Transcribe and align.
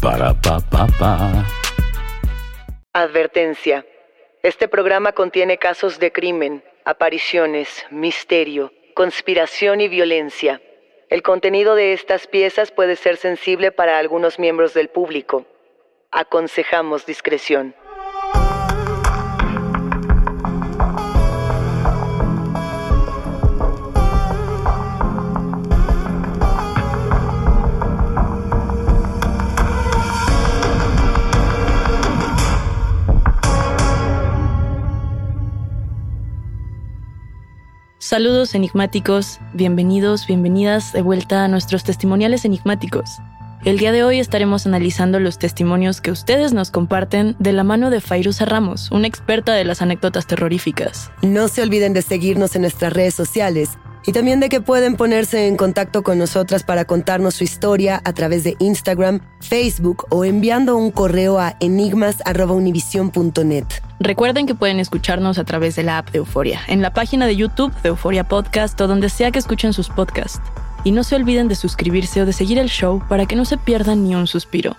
Para 0.00 0.32
pa 0.32 0.60
pa 0.60 0.86
pa. 0.98 1.44
Advertencia. 2.92 3.84
Este 4.44 4.68
programa 4.68 5.10
contiene 5.12 5.58
casos 5.58 5.98
de 5.98 6.12
crimen, 6.12 6.62
apariciones, 6.84 7.84
misterio, 7.90 8.72
conspiración 8.94 9.80
y 9.80 9.88
violencia. 9.88 10.62
El 11.10 11.22
contenido 11.22 11.74
de 11.74 11.94
estas 11.94 12.28
piezas 12.28 12.70
puede 12.70 12.94
ser 12.94 13.16
sensible 13.16 13.72
para 13.72 13.98
algunos 13.98 14.38
miembros 14.38 14.72
del 14.72 14.88
público. 14.88 15.46
Aconsejamos 16.12 17.04
discreción. 17.04 17.74
Saludos 38.08 38.54
enigmáticos, 38.54 39.38
bienvenidos, 39.52 40.26
bienvenidas 40.26 40.94
de 40.94 41.02
vuelta 41.02 41.44
a 41.44 41.48
nuestros 41.48 41.84
testimoniales 41.84 42.46
enigmáticos. 42.46 43.18
El 43.66 43.76
día 43.76 43.92
de 43.92 44.02
hoy 44.02 44.18
estaremos 44.18 44.64
analizando 44.64 45.20
los 45.20 45.38
testimonios 45.38 46.00
que 46.00 46.10
ustedes 46.10 46.54
nos 46.54 46.70
comparten 46.70 47.36
de 47.38 47.52
la 47.52 47.64
mano 47.64 47.90
de 47.90 48.00
Fairuza 48.00 48.46
Ramos, 48.46 48.90
una 48.92 49.06
experta 49.06 49.52
de 49.52 49.66
las 49.66 49.82
anécdotas 49.82 50.26
terroríficas. 50.26 51.10
No 51.20 51.48
se 51.48 51.60
olviden 51.60 51.92
de 51.92 52.00
seguirnos 52.00 52.56
en 52.56 52.62
nuestras 52.62 52.94
redes 52.94 53.12
sociales 53.12 53.76
y 54.06 54.12
también 54.12 54.40
de 54.40 54.48
que 54.48 54.60
pueden 54.60 54.96
ponerse 54.96 55.46
en 55.46 55.56
contacto 55.56 56.02
con 56.02 56.18
nosotras 56.18 56.62
para 56.62 56.84
contarnos 56.84 57.34
su 57.34 57.44
historia 57.44 58.00
a 58.04 58.12
través 58.12 58.44
de 58.44 58.56
Instagram, 58.58 59.20
Facebook 59.40 60.06
o 60.10 60.24
enviando 60.24 60.76
un 60.76 60.90
correo 60.90 61.38
a 61.38 61.56
enigmas.univision.net. 61.60 63.64
Recuerden 64.00 64.46
que 64.46 64.54
pueden 64.54 64.80
escucharnos 64.80 65.38
a 65.38 65.44
través 65.44 65.76
de 65.76 65.82
la 65.82 65.98
app 65.98 66.10
de 66.10 66.18
Euforia, 66.18 66.60
en 66.68 66.82
la 66.82 66.92
página 66.92 67.26
de 67.26 67.36
YouTube 67.36 67.74
de 67.82 67.88
Euforia 67.88 68.24
Podcast 68.24 68.80
o 68.80 68.86
donde 68.86 69.08
sea 69.08 69.30
que 69.30 69.38
escuchen 69.38 69.72
sus 69.72 69.88
podcasts. 69.88 70.40
Y 70.84 70.92
no 70.92 71.02
se 71.02 71.16
olviden 71.16 71.48
de 71.48 71.56
suscribirse 71.56 72.22
o 72.22 72.26
de 72.26 72.32
seguir 72.32 72.58
el 72.58 72.68
show 72.68 73.02
para 73.08 73.26
que 73.26 73.36
no 73.36 73.44
se 73.44 73.58
pierdan 73.58 74.04
ni 74.04 74.14
un 74.14 74.28
suspiro. 74.28 74.76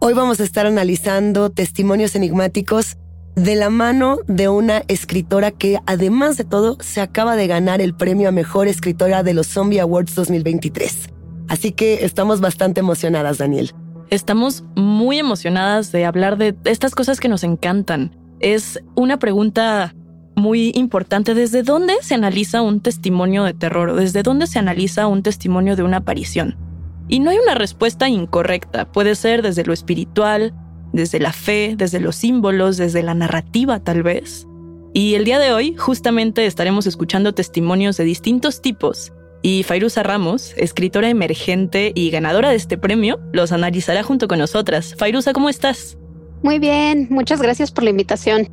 Hoy 0.00 0.14
vamos 0.14 0.38
a 0.38 0.44
estar 0.44 0.64
analizando 0.64 1.50
testimonios 1.50 2.14
enigmáticos 2.14 2.96
de 3.38 3.54
la 3.54 3.70
mano 3.70 4.18
de 4.26 4.48
una 4.48 4.82
escritora 4.88 5.52
que 5.52 5.78
además 5.86 6.36
de 6.36 6.44
todo 6.44 6.76
se 6.80 7.00
acaba 7.00 7.36
de 7.36 7.46
ganar 7.46 7.80
el 7.80 7.94
premio 7.94 8.28
a 8.28 8.32
mejor 8.32 8.66
escritora 8.66 9.22
de 9.22 9.32
los 9.32 9.46
Zombie 9.46 9.80
Awards 9.80 10.16
2023. 10.16 11.10
Así 11.48 11.70
que 11.70 12.04
estamos 12.04 12.40
bastante 12.40 12.80
emocionadas, 12.80 13.38
Daniel. 13.38 13.72
Estamos 14.10 14.64
muy 14.74 15.18
emocionadas 15.18 15.92
de 15.92 16.04
hablar 16.04 16.36
de 16.36 16.56
estas 16.64 16.96
cosas 16.96 17.20
que 17.20 17.28
nos 17.28 17.44
encantan. 17.44 18.16
Es 18.40 18.80
una 18.96 19.20
pregunta 19.20 19.94
muy 20.34 20.72
importante. 20.74 21.34
¿Desde 21.34 21.62
dónde 21.62 21.94
se 22.00 22.14
analiza 22.14 22.62
un 22.62 22.80
testimonio 22.80 23.44
de 23.44 23.54
terror? 23.54 23.94
¿Desde 23.94 24.24
dónde 24.24 24.48
se 24.48 24.58
analiza 24.58 25.06
un 25.06 25.22
testimonio 25.22 25.76
de 25.76 25.84
una 25.84 25.98
aparición? 25.98 26.56
Y 27.06 27.20
no 27.20 27.30
hay 27.30 27.38
una 27.38 27.54
respuesta 27.54 28.08
incorrecta. 28.08 28.90
Puede 28.90 29.14
ser 29.14 29.42
desde 29.42 29.64
lo 29.64 29.72
espiritual, 29.72 30.54
desde 30.92 31.20
la 31.20 31.32
fe, 31.32 31.74
desde 31.76 32.00
los 32.00 32.16
símbolos, 32.16 32.76
desde 32.76 33.02
la 33.02 33.14
narrativa 33.14 33.80
tal 33.80 34.02
vez. 34.02 34.46
Y 34.94 35.14
el 35.14 35.24
día 35.24 35.38
de 35.38 35.52
hoy 35.52 35.74
justamente 35.76 36.46
estaremos 36.46 36.86
escuchando 36.86 37.34
testimonios 37.34 37.96
de 37.96 38.04
distintos 38.04 38.62
tipos 38.62 39.12
y 39.42 39.62
Fairuza 39.62 40.02
Ramos, 40.02 40.54
escritora 40.56 41.08
emergente 41.08 41.92
y 41.94 42.10
ganadora 42.10 42.50
de 42.50 42.56
este 42.56 42.76
premio, 42.76 43.20
los 43.32 43.52
analizará 43.52 44.02
junto 44.02 44.26
con 44.26 44.38
nosotras. 44.38 44.94
Fairuza, 44.98 45.32
¿cómo 45.32 45.48
estás? 45.48 45.96
Muy 46.42 46.58
bien, 46.58 47.06
muchas 47.10 47.40
gracias 47.40 47.70
por 47.70 47.84
la 47.84 47.90
invitación. 47.90 48.48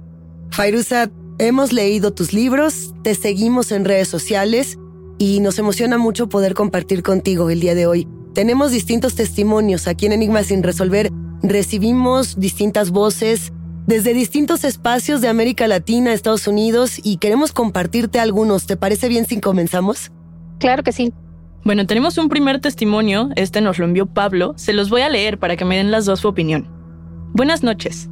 Fairuza, 0.52 1.10
hemos 1.40 1.74
leído 1.74 2.14
tus 2.14 2.34
libros, 2.34 2.94
te 3.04 3.16
seguimos 3.16 3.72
en 3.72 3.86
redes 3.86 4.08
sociales 4.08 4.78
y 5.18 5.40
nos 5.40 5.58
emociona 5.60 5.98
mucho 5.98 6.30
poder 6.30 6.54
compartir 6.54 7.02
contigo 7.02 7.50
el 7.50 7.60
día 7.60 7.76
de 7.76 7.88
hoy. 7.88 8.08
Tenemos 8.34 8.72
distintos 8.72 9.16
testimonios 9.16 9.88
aquí 9.88 10.06
en 10.06 10.12
Enigma 10.12 10.44
sin 10.44 10.62
resolver. 10.62 11.12
Recibimos 11.48 12.40
distintas 12.40 12.90
voces 12.90 13.54
desde 13.86 14.16
distintos 14.16 14.64
espacios 14.64 15.22
de 15.22 15.28
América 15.28 15.68
Latina, 15.68 16.12
Estados 16.12 16.48
Unidos 16.48 17.00
y 17.04 17.18
queremos 17.18 17.52
compartirte 17.52 18.20
algunos. 18.20 18.66
¿Te 18.66 18.78
parece 18.78 19.10
bien 19.10 19.28
si 19.28 19.40
comenzamos? 19.40 20.12
Claro 20.58 20.82
que 20.82 20.92
sí. 20.92 21.14
Bueno, 21.64 21.86
tenemos 21.86 22.18
un 22.18 22.30
primer 22.30 22.62
testimonio, 22.62 23.30
este 23.36 23.62
nos 23.62 23.78
lo 23.78 23.86
envió 23.86 24.08
Pablo, 24.08 24.54
se 24.56 24.74
los 24.74 24.90
voy 24.90 25.02
a 25.02 25.10
leer 25.10 25.38
para 25.38 25.56
que 25.56 25.66
me 25.66 25.78
den 25.78 25.92
las 25.92 26.06
dos 26.06 26.22
su 26.22 26.28
opinión. 26.28 26.68
Buenas 27.34 27.62
noches. 27.62 28.10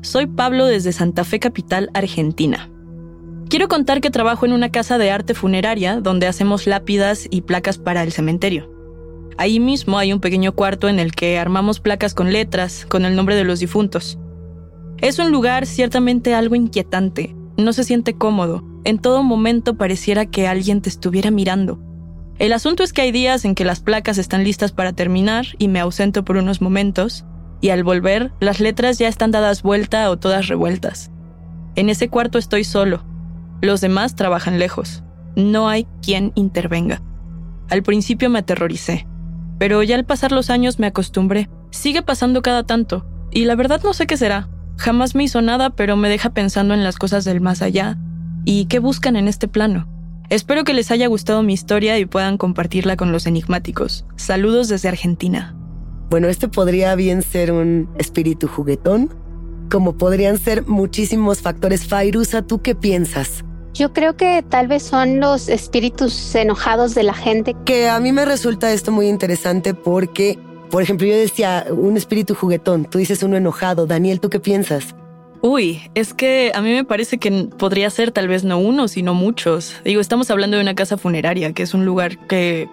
Soy 0.00 0.26
Pablo 0.26 0.66
desde 0.66 0.92
Santa 0.92 1.22
Fe 1.22 1.38
Capital, 1.38 1.88
Argentina. 1.94 2.68
Quiero 3.48 3.68
contar 3.68 4.00
que 4.00 4.10
trabajo 4.10 4.44
en 4.44 4.52
una 4.52 4.70
casa 4.70 4.98
de 4.98 5.12
arte 5.12 5.34
funeraria 5.34 6.00
donde 6.00 6.26
hacemos 6.26 6.66
lápidas 6.66 7.28
y 7.30 7.42
placas 7.42 7.78
para 7.78 8.02
el 8.02 8.10
cementerio. 8.10 8.71
Ahí 9.38 9.60
mismo 9.60 9.98
hay 9.98 10.12
un 10.12 10.20
pequeño 10.20 10.52
cuarto 10.52 10.88
en 10.88 10.98
el 10.98 11.12
que 11.12 11.38
armamos 11.38 11.80
placas 11.80 12.14
con 12.14 12.32
letras, 12.32 12.86
con 12.86 13.04
el 13.04 13.16
nombre 13.16 13.34
de 13.36 13.44
los 13.44 13.60
difuntos. 13.60 14.18
Es 14.98 15.18
un 15.18 15.32
lugar 15.32 15.66
ciertamente 15.66 16.34
algo 16.34 16.54
inquietante, 16.54 17.34
no 17.56 17.72
se 17.72 17.84
siente 17.84 18.14
cómodo, 18.14 18.64
en 18.84 18.98
todo 18.98 19.22
momento 19.22 19.76
pareciera 19.76 20.26
que 20.26 20.46
alguien 20.46 20.80
te 20.80 20.88
estuviera 20.88 21.30
mirando. 21.30 21.80
El 22.38 22.52
asunto 22.52 22.82
es 22.82 22.92
que 22.92 23.02
hay 23.02 23.12
días 23.12 23.44
en 23.44 23.54
que 23.54 23.64
las 23.64 23.80
placas 23.80 24.18
están 24.18 24.44
listas 24.44 24.72
para 24.72 24.92
terminar 24.92 25.46
y 25.58 25.68
me 25.68 25.80
ausento 25.80 26.24
por 26.24 26.36
unos 26.36 26.60
momentos, 26.60 27.24
y 27.60 27.70
al 27.70 27.84
volver 27.84 28.32
las 28.40 28.58
letras 28.58 28.98
ya 28.98 29.08
están 29.08 29.30
dadas 29.30 29.62
vuelta 29.62 30.10
o 30.10 30.18
todas 30.18 30.48
revueltas. 30.48 31.10
En 31.76 31.88
ese 31.88 32.08
cuarto 32.08 32.38
estoy 32.38 32.64
solo. 32.64 33.04
Los 33.60 33.80
demás 33.80 34.16
trabajan 34.16 34.58
lejos. 34.58 35.04
No 35.36 35.68
hay 35.68 35.86
quien 36.02 36.32
intervenga. 36.34 37.00
Al 37.70 37.82
principio 37.82 38.28
me 38.28 38.40
aterroricé, 38.40 39.06
pero 39.62 39.80
ya 39.84 39.94
al 39.94 40.04
pasar 40.04 40.32
los 40.32 40.50
años 40.50 40.80
me 40.80 40.88
acostumbré. 40.88 41.48
Sigue 41.70 42.02
pasando 42.02 42.42
cada 42.42 42.64
tanto, 42.64 43.06
y 43.30 43.44
la 43.44 43.54
verdad 43.54 43.80
no 43.84 43.92
sé 43.92 44.08
qué 44.08 44.16
será. 44.16 44.48
Jamás 44.76 45.14
me 45.14 45.22
hizo 45.22 45.40
nada, 45.40 45.70
pero 45.70 45.96
me 45.96 46.08
deja 46.08 46.30
pensando 46.30 46.74
en 46.74 46.82
las 46.82 46.96
cosas 46.96 47.24
del 47.24 47.40
más 47.40 47.62
allá 47.62 47.96
y 48.44 48.64
qué 48.64 48.80
buscan 48.80 49.14
en 49.14 49.28
este 49.28 49.46
plano. 49.46 49.86
Espero 50.30 50.64
que 50.64 50.74
les 50.74 50.90
haya 50.90 51.06
gustado 51.06 51.44
mi 51.44 51.52
historia 51.52 51.96
y 52.00 52.06
puedan 52.06 52.38
compartirla 52.38 52.96
con 52.96 53.12
los 53.12 53.24
enigmáticos. 53.28 54.04
Saludos 54.16 54.66
desde 54.66 54.88
Argentina. 54.88 55.54
Bueno, 56.10 56.26
este 56.26 56.48
podría 56.48 56.96
bien 56.96 57.22
ser 57.22 57.52
un 57.52 57.88
espíritu 57.98 58.48
juguetón, 58.48 59.14
como 59.70 59.96
podrían 59.96 60.38
ser 60.38 60.66
muchísimos 60.66 61.40
factores. 61.40 61.86
Fairuza, 61.86 62.42
¿tú 62.42 62.62
qué 62.62 62.74
piensas? 62.74 63.44
Yo 63.74 63.92
creo 63.92 64.16
que 64.16 64.44
tal 64.46 64.68
vez 64.68 64.82
son 64.82 65.18
los 65.18 65.48
espíritus 65.48 66.34
enojados 66.34 66.94
de 66.94 67.04
la 67.04 67.14
gente. 67.14 67.56
Que 67.64 67.88
a 67.88 67.98
mí 68.00 68.12
me 68.12 68.24
resulta 68.24 68.70
esto 68.72 68.92
muy 68.92 69.08
interesante 69.08 69.72
porque, 69.72 70.38
por 70.70 70.82
ejemplo, 70.82 71.06
yo 71.06 71.16
decía 71.16 71.66
un 71.70 71.96
espíritu 71.96 72.34
juguetón, 72.34 72.84
tú 72.84 72.98
dices 72.98 73.22
uno 73.22 73.36
enojado. 73.36 73.86
Daniel, 73.86 74.20
¿tú 74.20 74.28
qué 74.28 74.40
piensas? 74.40 74.94
Uy, 75.40 75.90
es 75.94 76.12
que 76.12 76.52
a 76.54 76.60
mí 76.60 76.70
me 76.70 76.84
parece 76.84 77.18
que 77.18 77.48
podría 77.58 77.88
ser 77.90 78.12
tal 78.12 78.28
vez 78.28 78.44
no 78.44 78.58
uno, 78.58 78.88
sino 78.88 79.14
muchos. 79.14 79.74
Digo, 79.84 80.00
estamos 80.00 80.30
hablando 80.30 80.56
de 80.56 80.62
una 80.62 80.74
casa 80.74 80.98
funeraria, 80.98 81.52
que 81.52 81.62
es 81.62 81.72
un 81.72 81.84
lugar 81.84 82.18
que 82.26 82.68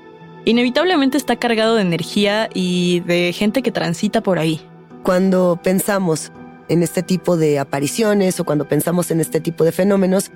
inevitablemente 0.45 1.17
está 1.17 1.37
cargado 1.37 1.75
de 1.75 1.81
energía 1.81 2.49
y 2.53 2.99
de 3.01 3.33
gente 3.33 3.61
que 3.61 3.71
transita 3.71 4.21
por 4.21 4.37
ahí. 4.37 4.61
Cuando 5.03 5.59
pensamos 5.63 6.31
en 6.67 6.83
este 6.83 7.03
tipo 7.03 7.37
de 7.37 7.57
apariciones 7.57 8.39
o 8.39 8.43
cuando 8.43 8.67
pensamos 8.67 9.09
en 9.11 9.21
este 9.21 9.39
tipo 9.39 9.63
de 9.63 9.71
fenómenos, 9.71 10.31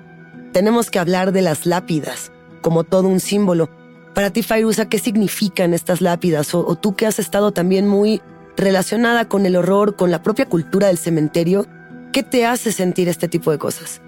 tenemos 0.54 0.88
que 0.88 1.00
hablar 1.00 1.32
de 1.32 1.42
las 1.42 1.66
lápidas 1.66 2.30
como 2.62 2.84
todo 2.84 3.08
un 3.08 3.20
símbolo. 3.20 3.68
Para 4.14 4.30
ti, 4.30 4.42
Fairuza, 4.42 4.88
¿qué 4.88 4.98
significan 4.98 5.74
estas 5.74 6.00
lápidas? 6.00 6.54
O, 6.54 6.76
tú 6.76 6.94
que 6.94 7.06
has 7.06 7.18
estado 7.18 7.50
también 7.50 7.88
muy 7.88 8.22
relacionada 8.56 9.28
con 9.28 9.44
el 9.44 9.56
horror, 9.56 9.96
con 9.96 10.12
la 10.12 10.22
propia 10.22 10.46
cultura 10.46 10.86
del 10.86 10.96
cementerio, 10.96 11.66
¿qué 12.12 12.22
te 12.22 12.46
hace 12.46 12.70
sentir 12.70 13.08
este 13.08 13.26
tipo 13.28 13.50
de 13.50 13.58
cosas? 13.58 14.00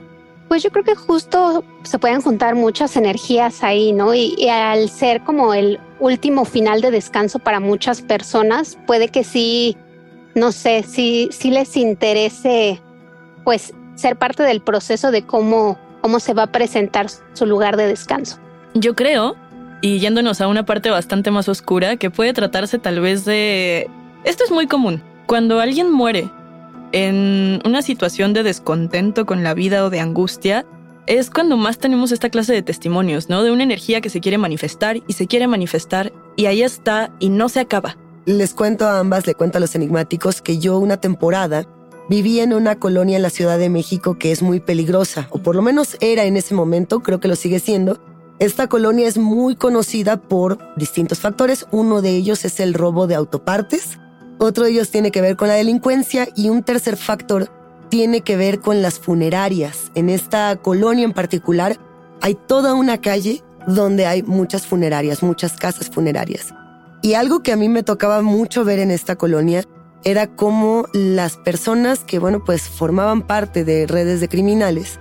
Pues 0.48 0.62
yo 0.62 0.70
creo 0.70 0.84
que 0.84 0.94
justo 0.94 1.64
se 1.82 1.98
pueden 1.98 2.22
juntar 2.22 2.54
muchas 2.54 2.96
energías 2.96 3.64
ahí, 3.64 3.92
¿no? 3.92 4.14
Y, 4.14 4.48
al 4.48 4.88
ser 4.88 5.24
como 5.24 5.52
el 5.52 5.80
último 5.98 6.44
final 6.44 6.80
de 6.80 6.92
descanso 6.92 7.40
para 7.40 7.58
muchas 7.58 8.02
personas, 8.02 8.78
puede 8.86 9.08
que 9.08 9.24
sí, 9.24 9.76
no 10.36 10.52
sé, 10.52 10.84
sí, 10.84 11.28
sí 11.32 11.50
les 11.50 11.76
interese, 11.76 12.80
pues, 13.42 13.74
ser 13.96 14.16
parte 14.16 14.44
del 14.44 14.62
proceso 14.62 15.10
de 15.10 15.26
cómo 15.26 15.76
cómo 16.06 16.20
se 16.20 16.34
va 16.34 16.44
a 16.44 16.52
presentar 16.52 17.08
su 17.32 17.46
lugar 17.46 17.76
de 17.76 17.88
descanso. 17.88 18.38
Yo 18.74 18.94
creo, 18.94 19.34
y 19.80 19.98
yéndonos 19.98 20.40
a 20.40 20.46
una 20.46 20.64
parte 20.64 20.88
bastante 20.88 21.32
más 21.32 21.48
oscura, 21.48 21.96
que 21.96 22.10
puede 22.10 22.32
tratarse 22.32 22.78
tal 22.78 23.00
vez 23.00 23.24
de... 23.24 23.90
Esto 24.22 24.44
es 24.44 24.52
muy 24.52 24.68
común. 24.68 25.02
Cuando 25.26 25.58
alguien 25.58 25.90
muere 25.90 26.30
en 26.92 27.60
una 27.64 27.82
situación 27.82 28.34
de 28.34 28.44
descontento 28.44 29.26
con 29.26 29.42
la 29.42 29.52
vida 29.52 29.84
o 29.84 29.90
de 29.90 29.98
angustia, 29.98 30.64
es 31.08 31.28
cuando 31.28 31.56
más 31.56 31.78
tenemos 31.78 32.12
esta 32.12 32.30
clase 32.30 32.52
de 32.52 32.62
testimonios, 32.62 33.28
¿no? 33.28 33.42
De 33.42 33.50
una 33.50 33.64
energía 33.64 34.00
que 34.00 34.08
se 34.08 34.20
quiere 34.20 34.38
manifestar 34.38 34.98
y 35.08 35.12
se 35.12 35.26
quiere 35.26 35.48
manifestar 35.48 36.12
y 36.36 36.46
ahí 36.46 36.62
está 36.62 37.10
y 37.18 37.30
no 37.30 37.48
se 37.48 37.58
acaba. 37.58 37.96
Les 38.26 38.54
cuento 38.54 38.86
a 38.86 39.00
ambas, 39.00 39.26
le 39.26 39.34
cuento 39.34 39.58
a 39.58 39.60
los 39.60 39.74
enigmáticos 39.74 40.40
que 40.40 40.58
yo 40.58 40.78
una 40.78 40.98
temporada 40.98 41.66
Vivía 42.08 42.44
en 42.44 42.52
una 42.52 42.76
colonia 42.76 43.16
en 43.16 43.22
la 43.22 43.30
Ciudad 43.30 43.58
de 43.58 43.68
México 43.68 44.16
que 44.16 44.30
es 44.30 44.40
muy 44.40 44.60
peligrosa, 44.60 45.26
o 45.30 45.38
por 45.38 45.56
lo 45.56 45.62
menos 45.62 45.96
era 46.00 46.24
en 46.24 46.36
ese 46.36 46.54
momento, 46.54 47.00
creo 47.00 47.18
que 47.18 47.26
lo 47.26 47.34
sigue 47.34 47.58
siendo. 47.58 47.98
Esta 48.38 48.68
colonia 48.68 49.08
es 49.08 49.18
muy 49.18 49.56
conocida 49.56 50.16
por 50.16 50.58
distintos 50.76 51.18
factores. 51.18 51.66
Uno 51.72 52.02
de 52.02 52.10
ellos 52.10 52.44
es 52.44 52.60
el 52.60 52.74
robo 52.74 53.08
de 53.08 53.16
autopartes, 53.16 53.98
otro 54.38 54.64
de 54.64 54.70
ellos 54.70 54.90
tiene 54.90 55.10
que 55.10 55.20
ver 55.20 55.36
con 55.36 55.48
la 55.48 55.54
delincuencia 55.54 56.28
y 56.36 56.48
un 56.48 56.62
tercer 56.62 56.96
factor 56.96 57.50
tiene 57.88 58.20
que 58.20 58.36
ver 58.36 58.60
con 58.60 58.82
las 58.82 59.00
funerarias. 59.00 59.90
En 59.96 60.08
esta 60.08 60.54
colonia 60.56 61.04
en 61.04 61.12
particular 61.12 61.76
hay 62.20 62.34
toda 62.34 62.74
una 62.74 63.00
calle 63.00 63.42
donde 63.66 64.06
hay 64.06 64.22
muchas 64.22 64.64
funerarias, 64.64 65.24
muchas 65.24 65.56
casas 65.56 65.90
funerarias. 65.90 66.54
Y 67.02 67.14
algo 67.14 67.42
que 67.42 67.52
a 67.52 67.56
mí 67.56 67.68
me 67.68 67.82
tocaba 67.82 68.22
mucho 68.22 68.64
ver 68.64 68.78
en 68.78 68.92
esta 68.92 69.16
colonia 69.16 69.64
era 70.06 70.28
como 70.28 70.86
las 70.92 71.36
personas 71.36 72.04
que, 72.04 72.20
bueno, 72.20 72.44
pues 72.44 72.62
formaban 72.62 73.22
parte 73.22 73.64
de 73.64 73.88
redes 73.88 74.20
de 74.20 74.28
criminales 74.28 75.00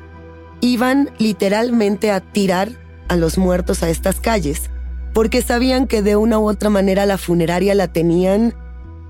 iban 0.61 1.11
literalmente 1.19 2.09
a 2.09 2.21
tirar 2.21 2.71
a 3.07 3.15
los 3.15 3.37
muertos 3.37 3.83
a 3.83 3.89
estas 3.89 4.19
calles, 4.19 4.71
porque 5.13 5.43
sabían 5.43 5.85
que 5.85 6.01
de 6.01 6.15
una 6.15 6.39
u 6.39 6.49
otra 6.49 6.71
manera 6.71 7.05
la 7.05 7.19
funeraria 7.19 7.75
la 7.75 7.87
tenían 7.87 8.55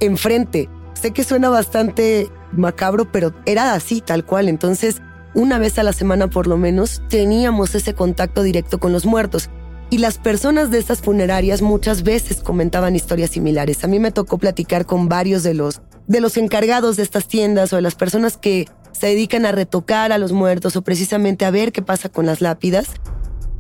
enfrente. 0.02 0.70
Sé 0.96 1.12
que 1.12 1.24
suena 1.24 1.48
bastante 1.48 2.30
macabro, 2.52 3.10
pero 3.10 3.34
era 3.46 3.74
así, 3.74 4.02
tal 4.02 4.26
cual. 4.26 4.50
Entonces, 4.50 5.02
una 5.34 5.60
vez 5.60 5.80
a 5.80 5.84
la 5.84 5.94
semana 5.94 6.30
por 6.30 6.48
lo 6.48 6.58
menos, 6.58 7.04
teníamos 7.08 7.74
ese 7.74 7.94
contacto 7.94 8.44
directo 8.44 8.80
con 8.80 8.92
los 8.92 9.06
muertos. 9.06 9.50
Y 9.90 10.00
las 10.00 10.18
personas 10.18 10.72
de 10.72 10.80
estas 10.80 11.02
funerarias 11.02 11.62
muchas 11.62 12.04
veces 12.04 12.42
comentaban 12.42 12.96
historias 12.96 13.32
similares. 13.32 13.84
A 13.84 13.88
mí 13.88 14.00
me 14.00 14.12
tocó 14.12 14.38
platicar 14.38 14.86
con 14.86 15.08
varios 15.08 15.44
de 15.44 15.54
los, 15.54 15.82
de 16.08 16.22
los 16.22 16.38
encargados 16.38 16.98
de 16.98 17.04
estas 17.04 17.28
tiendas 17.28 17.72
o 17.72 17.76
de 17.76 17.82
las 17.82 17.96
personas 17.96 18.38
que 18.38 18.68
se 18.92 19.08
dedican 19.08 19.46
a 19.46 19.52
retocar 19.52 20.12
a 20.12 20.18
los 20.18 20.32
muertos 20.32 20.76
o 20.76 20.82
precisamente 20.82 21.46
a 21.46 21.52
ver 21.52 21.72
qué 21.72 21.82
pasa 21.82 22.10
con 22.10 22.26
las 22.26 22.42
lápidas. 22.42 22.88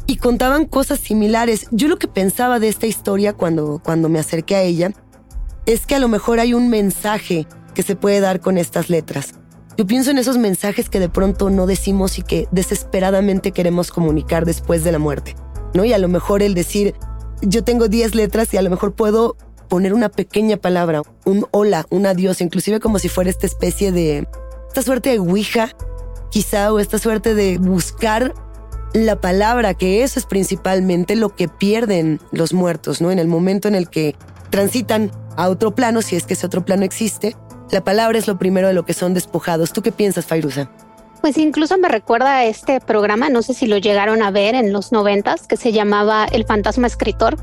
Y 0.07 0.17
contaban 0.17 0.65
cosas 0.65 0.99
similares. 0.99 1.67
Yo 1.71 1.87
lo 1.87 1.97
que 1.97 2.07
pensaba 2.07 2.59
de 2.59 2.69
esta 2.69 2.87
historia 2.87 3.33
cuando, 3.33 3.81
cuando 3.83 4.09
me 4.09 4.19
acerqué 4.19 4.55
a 4.55 4.61
ella 4.61 4.91
es 5.65 5.85
que 5.85 5.95
a 5.95 5.99
lo 5.99 6.07
mejor 6.07 6.39
hay 6.39 6.53
un 6.53 6.69
mensaje 6.69 7.47
que 7.73 7.83
se 7.83 7.95
puede 7.95 8.19
dar 8.19 8.39
con 8.39 8.57
estas 8.57 8.89
letras. 8.89 9.35
Yo 9.77 9.85
pienso 9.85 10.11
en 10.11 10.17
esos 10.17 10.37
mensajes 10.37 10.89
que 10.89 10.99
de 10.99 11.09
pronto 11.09 11.49
no 11.49 11.65
decimos 11.65 12.17
y 12.17 12.21
que 12.21 12.47
desesperadamente 12.51 13.51
queremos 13.51 13.91
comunicar 13.91 14.45
después 14.45 14.83
de 14.83 14.91
la 14.91 14.99
muerte. 14.99 15.35
¿No? 15.75 15.85
Y 15.85 15.93
a 15.93 15.97
lo 15.97 16.07
mejor 16.07 16.41
el 16.41 16.53
decir, 16.53 16.95
yo 17.41 17.63
tengo 17.63 17.87
10 17.87 18.15
letras 18.15 18.53
y 18.53 18.57
a 18.57 18.61
lo 18.61 18.69
mejor 18.69 18.93
puedo 18.93 19.37
poner 19.69 19.93
una 19.93 20.09
pequeña 20.09 20.57
palabra, 20.57 21.01
un 21.25 21.45
hola, 21.51 21.85
un 21.89 22.05
adiós, 22.05 22.41
inclusive 22.41 22.79
como 22.79 22.99
si 22.99 23.09
fuera 23.09 23.29
esta 23.29 23.45
especie 23.45 23.91
de, 23.91 24.27
esta 24.67 24.81
suerte 24.81 25.11
de 25.11 25.19
ouija, 25.19 25.69
quizá, 26.31 26.71
o 26.73 26.79
esta 26.79 26.97
suerte 26.97 27.35
de 27.35 27.57
buscar 27.57 28.33
la 28.93 29.19
palabra, 29.19 29.73
que 29.73 30.03
eso 30.03 30.19
es 30.19 30.25
principalmente 30.25 31.15
lo 31.15 31.35
que 31.35 31.47
pierden 31.47 32.19
los 32.31 32.53
muertos, 32.53 33.01
¿no? 33.01 33.11
En 33.11 33.19
el 33.19 33.27
momento 33.27 33.67
en 33.67 33.75
el 33.75 33.89
que 33.89 34.15
transitan 34.49 35.11
a 35.35 35.49
otro 35.49 35.75
plano, 35.75 36.01
si 36.01 36.15
es 36.15 36.25
que 36.25 36.33
ese 36.33 36.45
otro 36.45 36.63
plano 36.63 36.83
existe, 36.83 37.35
la 37.71 37.83
palabra 37.83 38.17
es 38.17 38.27
lo 38.27 38.37
primero 38.37 38.67
de 38.67 38.73
lo 38.73 38.85
que 38.85 38.93
son 38.93 39.13
despojados. 39.13 39.73
¿Tú 39.73 39.81
qué 39.81 39.91
piensas, 39.91 40.25
Fairuza? 40.25 40.71
Pues 41.21 41.37
incluso 41.37 41.77
me 41.77 41.87
recuerda 41.87 42.37
a 42.37 42.45
este 42.45 42.79
programa, 42.79 43.29
no 43.29 43.41
sé 43.41 43.53
si 43.53 43.67
lo 43.67 43.77
llegaron 43.77 44.21
a 44.21 44.31
ver 44.31 44.55
en 44.55 44.71
los 44.71 44.91
noventas, 44.91 45.47
que 45.47 45.57
se 45.57 45.71
llamaba 45.71 46.25
El 46.25 46.45
Fantasma 46.45 46.87
Escritor. 46.87 47.37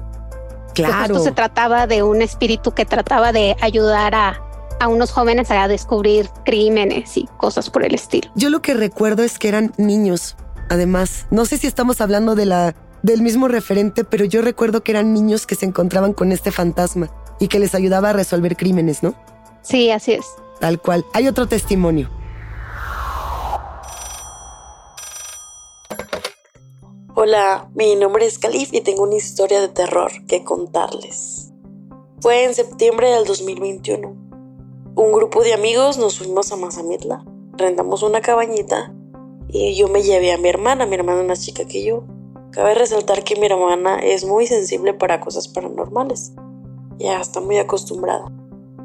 Claro. 0.75 1.19
se 1.19 1.33
trataba 1.33 1.87
de 1.87 2.03
un 2.03 2.23
espíritu 2.23 2.73
que 2.73 2.87
trataba 2.87 3.31
de 3.33 3.57
ayudar 3.61 4.15
a, 4.15 4.41
a 4.81 4.89
unos 4.89 5.11
jóvenes 5.11 5.51
a 5.51 5.69
descubrir 5.69 6.31
crímenes 6.47 7.17
y 7.19 7.29
cosas 7.37 7.69
por 7.69 7.85
el 7.85 7.95
estilo. 7.95 8.31
Yo 8.37 8.49
lo 8.49 8.63
que 8.63 8.73
recuerdo 8.73 9.23
es 9.23 9.39
que 9.39 9.49
eran 9.49 9.73
niños. 9.77 10.35
Además, 10.71 11.27
no 11.31 11.45
sé 11.45 11.59
si 11.59 11.67
estamos 11.67 12.01
hablando 12.01 12.35
de 12.35 12.47
la 12.47 12.75
del 13.03 13.21
mismo 13.21 13.49
referente, 13.49 14.05
pero 14.05 14.25
yo 14.25 14.43
recuerdo 14.43 14.83
que 14.83 14.93
eran 14.93 15.13
niños 15.13 15.47
que 15.47 15.57
se 15.57 15.67
encontraban 15.67 16.13
con 16.13 16.33
este 16.33 16.51
fantasma 16.51 17.11
y 17.39 17.49
que 17.49 17.59
les 17.59 17.75
ayudaba 17.75 18.11
a 18.11 18.13
resolver 18.13 18.57
crímenes, 18.57 19.03
¿no? 19.03 19.15
Sí, 19.63 19.91
así 19.91 20.13
es. 20.13 20.25
Tal 20.61 20.81
cual. 20.81 21.05
Hay 21.13 21.27
otro 21.27 21.47
testimonio. 21.47 22.09
Hola, 27.15 27.69
mi 27.75 27.95
nombre 27.95 28.25
es 28.25 28.39
Calif 28.39 28.73
y 28.73 28.81
tengo 28.81 29.03
una 29.03 29.17
historia 29.17 29.61
de 29.61 29.69
terror 29.69 30.11
que 30.27 30.45
contarles. 30.45 31.53
Fue 32.21 32.45
en 32.45 32.55
septiembre 32.55 33.11
del 33.11 33.27
2021. 33.27 34.17
Un 34.97 35.13
grupo 35.13 35.43
de 35.43 35.53
amigos 35.53 35.99
nos 35.99 36.17
fuimos 36.17 36.53
a 36.53 36.57
Mazamitla, 36.57 37.23
rentamos 37.53 38.03
una 38.03 38.23
cabañita 38.23 38.95
y 39.49 39.75
yo 39.75 39.89
me 39.89 40.03
llevé 40.03 40.33
a 40.33 40.39
mi 40.39 40.49
hermana, 40.49 40.87
mi 40.87 40.95
hermana 40.95 41.21
es 41.21 41.27
más 41.27 41.43
chica 41.43 41.67
que 41.67 41.85
yo. 41.85 42.05
Cabe 42.51 42.73
resaltar 42.73 43.25
que 43.25 43.37
mi 43.37 43.45
hermana 43.45 43.99
es 43.99 44.25
muy 44.25 44.47
sensible 44.47 44.95
para 44.95 45.21
cosas 45.21 45.49
paranormales. 45.49 46.33
Ya 46.97 47.21
está 47.21 47.43
muy 47.43 47.59
acostumbrada. 47.59 48.33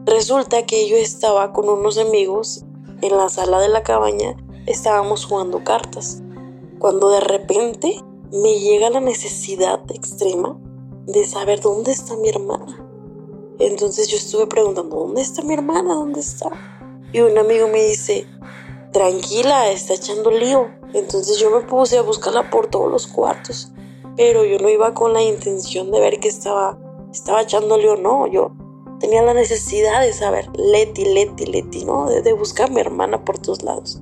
Resulta 0.06 0.66
que 0.66 0.90
yo 0.90 0.98
estaba 0.98 1.54
con 1.54 1.70
unos 1.70 1.98
amigos 1.98 2.66
en 3.02 3.16
la 3.16 3.30
sala 3.30 3.62
de 3.62 3.70
la 3.70 3.84
cabaña, 3.84 4.36
estábamos 4.66 5.24
jugando 5.24 5.64
cartas. 5.64 6.22
Cuando 6.78 7.10
de 7.10 7.22
repente 7.22 8.04
me 8.32 8.60
llega 8.60 8.90
la 8.90 9.00
necesidad 9.00 9.80
extrema 9.94 10.60
de 11.06 11.26
saber 11.26 11.62
dónde 11.62 11.92
está 11.92 12.18
mi 12.18 12.30
hermana. 12.30 12.86
Entonces 13.60 14.08
yo 14.08 14.18
estuve 14.18 14.48
preguntando, 14.48 14.98
¿dónde 14.98 15.22
está 15.22 15.42
mi 15.42 15.54
hermana? 15.54 15.96
¿Dónde 15.96 16.20
está? 16.20 16.50
Y 17.14 17.22
un 17.22 17.38
amigo 17.38 17.68
me 17.68 17.84
dice, 17.84 18.28
tranquila, 18.92 19.72
está 19.72 19.94
echando 19.94 20.30
lío. 20.30 20.68
Entonces 20.94 21.38
yo 21.38 21.50
me 21.50 21.62
puse 21.62 21.98
a 21.98 22.02
buscarla 22.02 22.50
por 22.50 22.68
todos 22.68 22.92
los 22.92 23.08
cuartos. 23.08 23.72
Pero 24.18 24.44
yo 24.44 24.60
no 24.60 24.70
iba 24.70 24.94
con 24.94 25.14
la 25.14 25.22
intención 25.22 25.92
de 25.92 26.00
ver 26.00 26.20
que 26.20 26.28
estaba, 26.28 26.78
estaba 27.12 27.42
echando 27.42 27.78
lío, 27.78 27.96
no. 27.96 28.28
Yo 28.28 28.52
tenía 29.00 29.24
la 29.24 29.34
necesidad 29.34 30.02
de 30.02 30.12
saber, 30.12 30.50
Leti, 30.58 31.06
Leti, 31.06 31.46
Leti, 31.46 31.86
¿no? 31.86 32.10
De, 32.10 32.22
de 32.22 32.34
buscar 32.34 32.70
a 32.70 32.74
mi 32.74 32.82
hermana 32.82 33.24
por 33.24 33.40
todos 33.40 33.64
lados. 33.64 34.02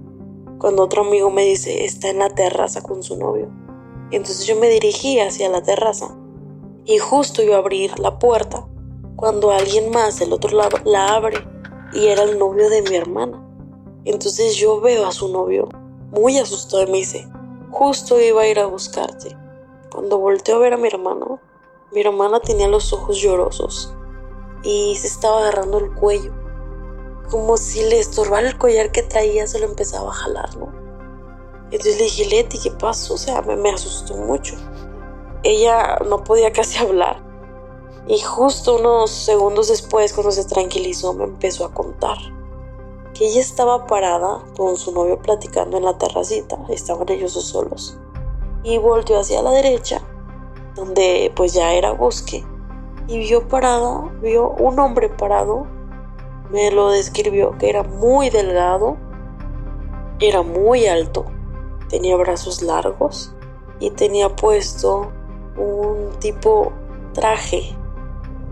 Cuando 0.57 0.83
otro 0.83 1.03
amigo 1.03 1.29
me 1.29 1.45
dice, 1.45 1.85
está 1.85 2.09
en 2.09 2.19
la 2.19 2.29
terraza 2.29 2.81
con 2.81 3.03
su 3.03 3.17
novio. 3.17 3.64
Entonces 4.11 4.45
yo 4.45 4.55
me 4.55 4.69
dirigí 4.69 5.19
hacia 5.19 5.49
la 5.49 5.63
terraza 5.63 6.15
y 6.85 6.99
justo 6.99 7.41
a 7.53 7.57
abrir 7.57 7.97
la 7.99 8.19
puerta 8.19 8.67
cuando 9.15 9.51
alguien 9.51 9.89
más 9.91 10.19
del 10.19 10.33
otro 10.33 10.55
lado 10.55 10.77
la 10.83 11.15
abre 11.15 11.37
y 11.93 12.07
era 12.07 12.23
el 12.23 12.37
novio 12.37 12.69
de 12.69 12.81
mi 12.83 12.95
hermana. 12.95 13.41
Entonces 14.05 14.55
yo 14.55 14.79
veo 14.79 15.07
a 15.07 15.11
su 15.11 15.29
novio 15.29 15.67
muy 16.11 16.37
asustado 16.37 16.83
y 16.83 16.91
me 16.91 16.97
dice, 16.97 17.27
justo 17.71 18.19
iba 18.19 18.43
a 18.43 18.47
ir 18.47 18.59
a 18.59 18.67
buscarte. 18.67 19.35
Cuando 19.91 20.19
volteo 20.19 20.57
a 20.57 20.59
ver 20.59 20.73
a 20.73 20.77
mi 20.77 20.87
hermano, 20.87 21.39
mi 21.91 22.01
hermana 22.01 22.39
tenía 22.39 22.67
los 22.67 22.93
ojos 22.93 23.17
llorosos 23.17 23.93
y 24.63 24.95
se 24.95 25.07
estaba 25.07 25.39
agarrando 25.39 25.79
el 25.79 25.93
cuello. 25.93 26.31
Como 27.31 27.57
si 27.57 27.81
le 27.83 27.99
estorbara 27.99 28.47
el 28.47 28.57
collar 28.57 28.91
que 28.91 29.01
traía, 29.01 29.47
se 29.47 29.59
lo 29.59 29.65
empezaba 29.65 30.11
a 30.11 30.13
jalar, 30.13 30.55
¿no? 30.57 30.84
Entonces 31.71 31.97
le 31.97 32.03
dije, 32.03 32.25
Leti, 32.25 32.59
¿qué 32.59 32.71
pasó? 32.71 33.15
O 33.15 33.17
sea, 33.17 33.41
me, 33.41 33.69
asustó 33.69 34.15
mucho. 34.15 34.55
Ella 35.43 35.97
no 36.07 36.23
podía 36.23 36.51
casi 36.53 36.77
hablar. 36.83 37.23
Y 38.07 38.19
justo 38.19 38.75
unos 38.75 39.09
segundos 39.09 39.67
después, 39.69 40.13
cuando 40.13 40.31
se 40.31 40.45
tranquilizó, 40.45 41.13
me 41.13 41.23
empezó 41.23 41.65
a 41.65 41.73
contar 41.73 42.17
que 43.15 43.25
ella 43.25 43.39
estaba 43.39 43.87
parada 43.87 44.43
con 44.57 44.75
su 44.77 44.91
novio 44.91 45.17
platicando 45.17 45.77
en 45.77 45.85
la 45.85 45.97
terracita, 45.97 46.57
estaban 46.69 47.09
ellos 47.09 47.33
dos 47.33 47.45
solos, 47.45 47.97
y 48.61 48.77
volteó 48.77 49.19
hacia 49.19 49.41
la 49.41 49.51
derecha, 49.51 50.01
donde 50.75 51.31
pues 51.33 51.53
ya 51.53 51.73
era 51.73 51.93
bosque, 51.93 52.45
y 53.07 53.19
vio 53.19 53.47
parada, 53.47 54.11
vio 54.21 54.49
un 54.59 54.77
hombre 54.79 55.07
parado, 55.07 55.65
me 56.51 56.69
lo 56.71 56.89
describió 56.89 57.57
que 57.57 57.69
era 57.69 57.83
muy 57.83 58.29
delgado, 58.29 58.97
era 60.19 60.41
muy 60.41 60.85
alto, 60.85 61.25
tenía 61.95 62.17
brazos 62.17 62.61
largos 62.61 63.33
y 63.79 63.89
tenía 63.89 64.35
puesto 64.35 65.13
un 65.57 66.09
tipo 66.19 66.73
traje, 67.13 67.73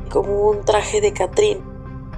como 0.10 0.48
un 0.50 0.62
traje 0.64 1.02
de 1.02 1.12
Catrín. 1.12 1.62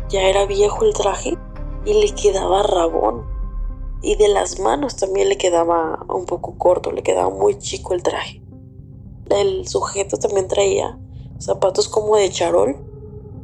Ya 0.07 0.21
era 0.21 0.45
viejo 0.45 0.85
el 0.85 0.93
traje 0.93 1.35
y 1.83 1.93
le 1.93 2.13
quedaba 2.13 2.61
rabón. 2.61 3.25
Y 4.03 4.17
de 4.17 4.27
las 4.27 4.59
manos 4.59 4.97
también 4.97 5.29
le 5.29 5.39
quedaba 5.39 6.05
un 6.09 6.27
poco 6.27 6.59
corto, 6.59 6.91
le 6.91 7.01
quedaba 7.01 7.31
muy 7.31 7.57
chico 7.57 7.95
el 7.95 8.03
traje. 8.03 8.43
El 9.31 9.67
sujeto 9.67 10.17
también 10.17 10.47
traía 10.47 10.99
zapatos 11.39 11.89
como 11.89 12.17
de 12.17 12.29
charol. 12.29 12.75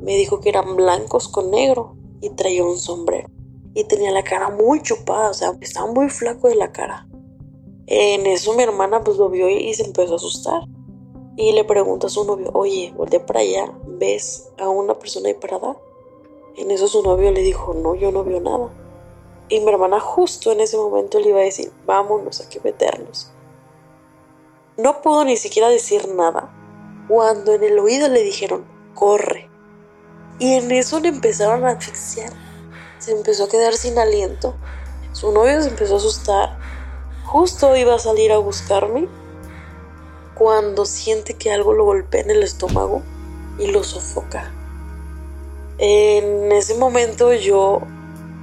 Me 0.04 0.16
dijo 0.18 0.40
que 0.40 0.50
eran 0.50 0.76
blancos 0.76 1.28
con 1.28 1.50
negro 1.50 1.96
y 2.22 2.30
traía 2.30 2.64
un 2.64 2.78
sombrero. 2.78 3.28
Y 3.74 3.86
tenía 3.86 4.12
la 4.12 4.24
cara 4.24 4.52
muy 4.52 4.84
chupada, 4.84 5.32
o 5.32 5.34
sea, 5.34 5.58
estaba 5.62 5.92
muy 5.92 6.10
flaco 6.10 6.48
de 6.48 6.56
la 6.56 6.72
cara. 6.72 7.08
En 7.94 8.26
eso 8.26 8.54
mi 8.54 8.64
hermana 8.64 9.04
pues 9.04 9.18
lo 9.18 9.28
vio 9.28 9.50
y 9.50 9.74
se 9.74 9.84
empezó 9.84 10.14
a 10.14 10.16
asustar. 10.16 10.62
Y 11.36 11.52
le 11.52 11.66
pregunta 11.66 12.08
a 12.08 12.10
su 12.10 12.24
novio, 12.24 12.50
oye, 12.54 12.94
voltea 12.96 13.26
para 13.26 13.42
allá, 13.42 13.70
¿ves 13.86 14.50
a 14.58 14.70
una 14.70 14.98
persona 14.98 15.28
ahí 15.28 15.34
parada? 15.34 15.76
En 16.56 16.72
eso 16.72 16.88
su 16.88 17.04
novio 17.04 17.34
le 17.34 17.42
dijo, 17.42 17.74
no, 17.74 17.94
yo 17.96 18.14
no 18.14 18.24
veo 18.24 18.40
nada. 18.40 18.70
Y 19.50 19.60
mi 19.60 19.70
hermana 19.70 20.00
justo 20.00 20.54
en 20.54 20.62
ese 20.62 20.78
momento 20.78 21.20
le 21.20 21.32
iba 21.32 21.42
a 21.42 21.44
decir, 21.44 21.70
vámonos, 21.86 22.40
hay 22.40 22.48
que 22.48 22.62
meternos. 22.62 23.30
No 24.78 25.02
pudo 25.02 25.26
ni 25.26 25.36
siquiera 25.36 25.68
decir 25.68 26.08
nada, 26.08 26.50
cuando 27.10 27.52
en 27.52 27.64
el 27.66 27.78
oído 27.78 28.08
le 28.08 28.24
dijeron, 28.24 28.64
corre. 28.96 29.50
Y 30.40 30.54
en 30.54 30.72
eso 30.72 31.02
le 31.02 31.10
empezaron 31.10 31.66
a 31.66 31.72
asfixiar. 31.72 32.32
Se 33.00 33.12
empezó 33.12 33.44
a 33.44 33.50
quedar 33.50 33.74
sin 33.74 34.00
aliento. 34.00 34.56
Su 35.12 35.34
novio 35.34 35.62
se 35.62 35.68
empezó 35.68 35.96
a 35.96 35.98
asustar. 35.98 36.61
Justo 37.26 37.76
iba 37.76 37.96
a 37.96 38.00
salir 38.00 38.32
a 38.32 38.38
buscarme 38.38 39.08
cuando 40.36 40.86
siente 40.86 41.36
que 41.36 41.52
algo 41.52 41.74
lo 41.74 41.86
golpea 41.86 42.22
en 42.22 42.32
el 42.32 42.44
estómago 42.44 43.04
y 43.58 43.68
lo 43.68 43.84
sofoca. 43.84 44.52
En 45.78 46.52
ese 46.52 46.76
momento 46.76 47.34
yo 47.34 47.82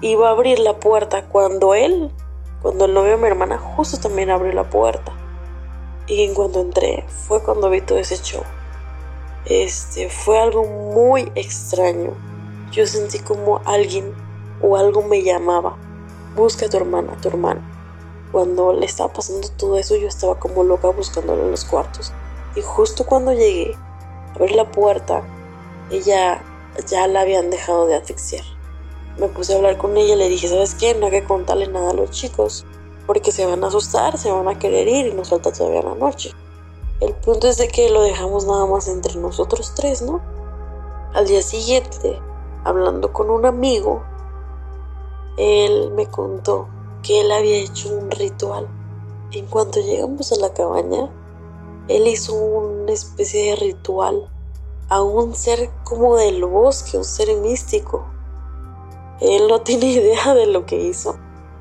iba 0.01 0.29
a 0.29 0.33
abrir 0.33 0.59
la 0.59 0.79
puerta 0.81 1.27
cuando 1.27 1.75
él, 1.75 2.11
cuando 2.63 2.87
el 2.87 2.95
novio 2.95 3.13
de 3.13 3.17
mi 3.17 3.27
hermana, 3.27 3.59
justo 3.59 3.99
también 3.99 4.31
abrió 4.31 4.53
la 4.53 4.71
puerta. 4.71 5.13
Y 6.07 6.23
en 6.23 6.35
cuanto 6.35 6.61
entré 6.61 7.05
fue 7.09 7.43
cuando 7.43 7.69
vi 7.69 7.81
todo 7.81 7.99
ese 7.99 8.17
show. 8.17 8.43
Este 9.45 10.09
fue 10.09 10.39
algo 10.39 10.65
muy 10.65 11.31
extraño. 11.35 12.13
Yo 12.73 12.87
sentí 12.87 13.19
como 13.19 13.61
alguien 13.65 14.15
o 14.63 14.77
algo 14.77 15.03
me 15.03 15.23
llamaba. 15.23 15.77
Busca 16.35 16.67
a 16.67 16.69
tu 16.69 16.77
hermana, 16.77 17.17
tu 17.21 17.29
hermana. 17.29 17.78
Cuando 18.33 18.73
le 18.73 18.87
estaba 18.87 19.13
pasando 19.13 19.49
todo 19.57 19.77
eso, 19.79 19.97
yo 19.97 20.09
estaba 20.09 20.39
como 20.39 20.65
loca 20.65 20.89
buscándolo 20.89 21.45
en 21.45 21.51
los 21.51 21.65
cuartos. 21.65 22.13
Y 22.55 22.61
justo 22.61 23.07
cuando 23.07 23.33
llegué 23.33 23.75
a 23.75 24.35
abrir 24.35 24.57
la 24.57 24.71
puerta, 24.71 25.23
ella 25.91 26.43
ya 26.87 27.07
la 27.07 27.23
habían 27.23 27.51
dejado 27.51 27.87
de 27.87 27.95
asfixiar. 27.95 28.45
Me 29.19 29.29
puse 29.29 29.53
a 29.53 29.57
hablar 29.57 29.79
con 29.79 29.97
ella 29.97 30.15
y 30.15 30.19
le 30.19 30.29
dije, 30.29 30.49
¿sabes 30.49 30.75
qué? 30.75 30.95
No 30.95 31.07
hay 31.07 31.13
que 31.13 31.25
contarle 31.25 31.69
nada 31.69 31.91
a 31.91 31.95
los 31.95 32.11
chicos, 32.11 32.65
porque 33.07 33.33
se 33.33 33.47
van 33.47 33.65
a 33.65 33.69
asustar, 33.69 34.19
se 34.19 34.31
van 34.31 34.47
a 34.49 34.59
querer 34.59 34.87
ir 34.87 35.07
y 35.07 35.13
nos 35.15 35.31
falta 35.31 35.51
todavía 35.51 35.83
la 35.83 35.95
noche. 35.95 36.33
El 37.01 37.15
punto 37.15 37.49
es 37.49 37.57
de 37.57 37.69
que 37.69 37.91
lo 37.91 38.03
dejamos 38.03 38.45
nada 38.45 38.67
más 38.67 38.89
entre 38.89 39.15
nosotros 39.17 39.73
tres, 39.75 40.03
¿no? 40.03 40.21
Al 41.15 41.27
día 41.27 41.43
siguiente, 41.43 42.21
hablando 42.65 43.13
con 43.13 43.31
un 43.31 43.47
amigo, 43.47 44.03
él 45.37 45.93
me 45.95 46.07
contó 46.07 46.69
que 47.09 47.23
él 47.23 47.33
había 47.33 47.57
hecho 47.57 47.89
un 47.89 48.11
ritual. 48.11 48.69
En 49.33 49.47
cuanto 49.47 49.81
llegamos 49.81 50.31
a 50.31 50.37
la 50.37 50.53
cabaña, 50.53 51.11
él 51.89 52.07
hizo 52.07 52.35
una 52.35 52.93
especie 52.93 53.45
de 53.45 53.57
ritual 53.57 54.29
a 54.91 55.01
un 55.01 55.35
ser 55.35 55.71
como 55.85 56.17
del 56.17 56.45
bosque, 56.45 56.99
un 56.99 57.07
ser 57.07 57.35
místico. 57.37 58.05
Él 59.23 59.49
no 59.49 59.61
tiene 59.63 59.87
idea 59.87 60.35
de 60.35 60.49
lo 60.49 60.67
que 60.67 60.79
hizo. 60.79 61.17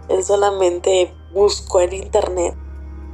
Él 0.10 0.22
solamente 0.25 1.13
buscó 1.34 1.80
en 1.80 1.94
internet 1.94 2.54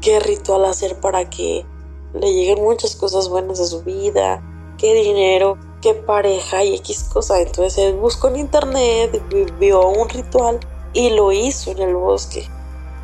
qué 0.01 0.19
ritual 0.19 0.65
hacer 0.65 0.99
para 0.99 1.29
que 1.29 1.67
le 2.15 2.33
lleguen 2.33 2.63
muchas 2.63 2.95
cosas 2.95 3.29
buenas 3.29 3.59
a 3.59 3.65
su 3.67 3.83
vida, 3.83 4.41
qué 4.79 4.95
dinero, 4.95 5.59
qué 5.83 5.93
pareja 5.93 6.63
y 6.63 6.73
X 6.77 7.11
cosa. 7.13 7.39
Entonces 7.39 7.77
él 7.77 7.93
buscó 7.93 8.29
en 8.29 8.37
internet, 8.37 9.21
vio 9.59 9.87
un 9.87 10.09
ritual 10.09 10.59
y 10.93 11.09
lo 11.09 11.31
hizo 11.31 11.71
en 11.71 11.79
el 11.79 11.95
bosque, 11.95 12.47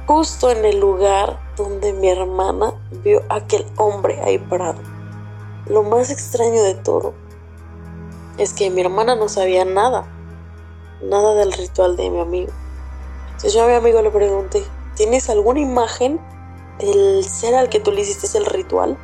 justo 0.06 0.52
en 0.52 0.64
el 0.64 0.80
lugar 0.80 1.40
donde 1.58 1.92
mi 1.92 2.10
hermana 2.10 2.74
vio 3.04 3.24
a 3.30 3.38
aquel 3.38 3.66
hombre 3.78 4.22
ahí 4.22 4.38
parado. 4.38 4.80
Lo 5.66 5.84
más 5.84 6.10
extraño 6.12 6.64
de 6.64 6.76
todo 6.76 7.14
es 8.38 8.54
que 8.54 8.70
mi 8.70 8.82
hermana 8.82 9.16
no 9.16 9.28
sabía 9.28 9.66
nada, 9.66 10.08
nada 11.02 11.34
del 11.36 11.52
ritual 11.52 11.98
de 11.98 12.10
mi 12.10 12.20
amigo. 12.20 12.52
Entonces 13.28 13.54
yo 13.54 13.64
a 13.64 13.68
mi 13.68 13.74
amigo 13.74 14.02
le 14.02 14.12
pregunté, 14.12 14.64
¿tienes 14.96 15.30
alguna 15.30 15.60
imagen 15.60 16.20
del 16.80 17.24
ser 17.26 17.56
al 17.56 17.70
que 17.70 17.80
tú 17.80 17.92
le 17.92 18.02
hiciste 18.02 18.38
el 18.38 18.46
ritual? 18.46 18.98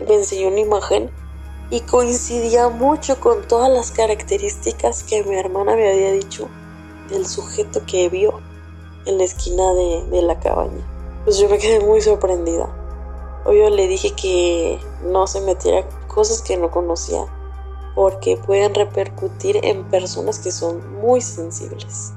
Y 0.00 0.04
me 0.04 0.14
enseñó 0.14 0.48
una 0.48 0.60
imagen 0.60 1.10
y 1.70 1.80
coincidía 1.80 2.68
mucho 2.68 3.20
con 3.20 3.46
todas 3.46 3.70
las 3.70 3.92
características 3.92 5.04
que 5.04 5.22
mi 5.24 5.36
hermana 5.36 5.76
me 5.76 5.88
había 5.88 6.12
dicho 6.12 6.48
del 7.10 7.26
sujeto 7.26 7.82
que 7.86 8.08
vio 8.08 8.40
en 9.06 9.18
la 9.18 9.24
esquina 9.24 9.72
de, 9.72 10.22
la 10.22 10.38
cabaña. 10.38 10.86
Pues 11.24 11.38
yo 11.38 11.48
me 11.48 11.58
quedé 11.58 11.80
muy 11.80 12.00
sorprendida. 12.00 12.74
Obvio 13.44 13.70
le 13.70 13.86
dije 13.86 14.12
que 14.12 14.78
no 15.04 15.26
se 15.26 15.40
metiera 15.40 15.88
cosas 16.08 16.42
que 16.42 16.56
no 16.56 16.70
conocía 16.70 17.26
porque 17.94 18.36
pueden 18.36 18.74
repercutir 18.74 19.58
en 19.62 19.84
personas 19.84 20.38
que 20.38 20.52
son 20.52 21.00
muy 21.00 21.20
sensibles. 21.20 22.12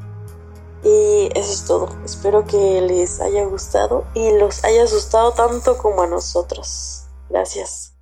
Y 0.83 1.29
eso 1.33 1.51
es 1.51 1.65
todo. 1.65 1.89
Espero 2.03 2.45
que 2.45 2.81
les 2.81 3.21
haya 3.21 3.45
gustado 3.45 4.05
y 4.13 4.31
los 4.37 4.63
haya 4.63 4.83
asustado 4.83 5.31
tanto 5.31 5.77
como 5.77 6.03
a 6.03 6.07
nosotros. 6.07 7.05
Gracias. 7.29 7.95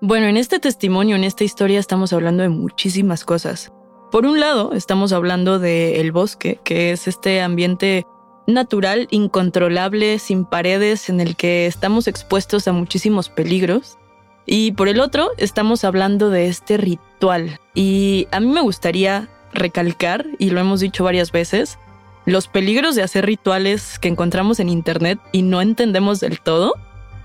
Bueno, 0.00 0.26
en 0.26 0.36
este 0.36 0.58
testimonio, 0.58 1.16
en 1.16 1.24
esta 1.24 1.44
historia, 1.44 1.80
estamos 1.80 2.12
hablando 2.12 2.42
de 2.42 2.48
muchísimas 2.48 3.24
cosas. 3.24 3.72
Por 4.16 4.24
un 4.24 4.40
lado, 4.40 4.72
estamos 4.72 5.12
hablando 5.12 5.58
del 5.58 6.10
bosque, 6.10 6.58
que 6.64 6.90
es 6.90 7.06
este 7.06 7.42
ambiente 7.42 8.06
natural, 8.46 9.08
incontrolable, 9.10 10.18
sin 10.18 10.46
paredes, 10.46 11.10
en 11.10 11.20
el 11.20 11.36
que 11.36 11.66
estamos 11.66 12.08
expuestos 12.08 12.66
a 12.66 12.72
muchísimos 12.72 13.28
peligros. 13.28 13.98
Y 14.46 14.72
por 14.72 14.88
el 14.88 15.00
otro, 15.00 15.32
estamos 15.36 15.84
hablando 15.84 16.30
de 16.30 16.46
este 16.46 16.78
ritual. 16.78 17.60
Y 17.74 18.26
a 18.32 18.40
mí 18.40 18.46
me 18.46 18.62
gustaría 18.62 19.28
recalcar, 19.52 20.24
y 20.38 20.48
lo 20.48 20.60
hemos 20.60 20.80
dicho 20.80 21.04
varias 21.04 21.30
veces, 21.30 21.78
los 22.24 22.48
peligros 22.48 22.94
de 22.94 23.02
hacer 23.02 23.26
rituales 23.26 23.98
que 23.98 24.08
encontramos 24.08 24.60
en 24.60 24.70
Internet 24.70 25.18
y 25.30 25.42
no 25.42 25.60
entendemos 25.60 26.20
del 26.20 26.40
todo. 26.40 26.72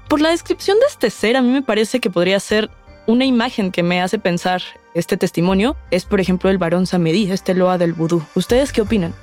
Por 0.09 0.19
la 0.19 0.31
descripción 0.31 0.77
de 0.77 0.87
este 0.87 1.09
ser, 1.09 1.37
a 1.37 1.41
mí 1.41 1.51
me 1.51 1.61
parece 1.61 2.01
que 2.01 2.09
podría 2.09 2.41
ser 2.41 2.69
una 3.07 3.23
imagen 3.23 3.71
que 3.71 3.81
me 3.81 4.01
hace 4.01 4.19
pensar 4.19 4.61
este 4.93 5.17
testimonio 5.17 5.75
es, 5.89 6.05
por 6.05 6.19
ejemplo, 6.19 6.49
el 6.49 6.57
varón 6.57 6.87
Samedi, 6.87 7.31
este 7.31 7.53
loa 7.53 7.77
del 7.77 7.93
vudú. 7.93 8.23
¿Ustedes 8.35 8.71
qué 8.71 8.81
opinan? 8.81 9.13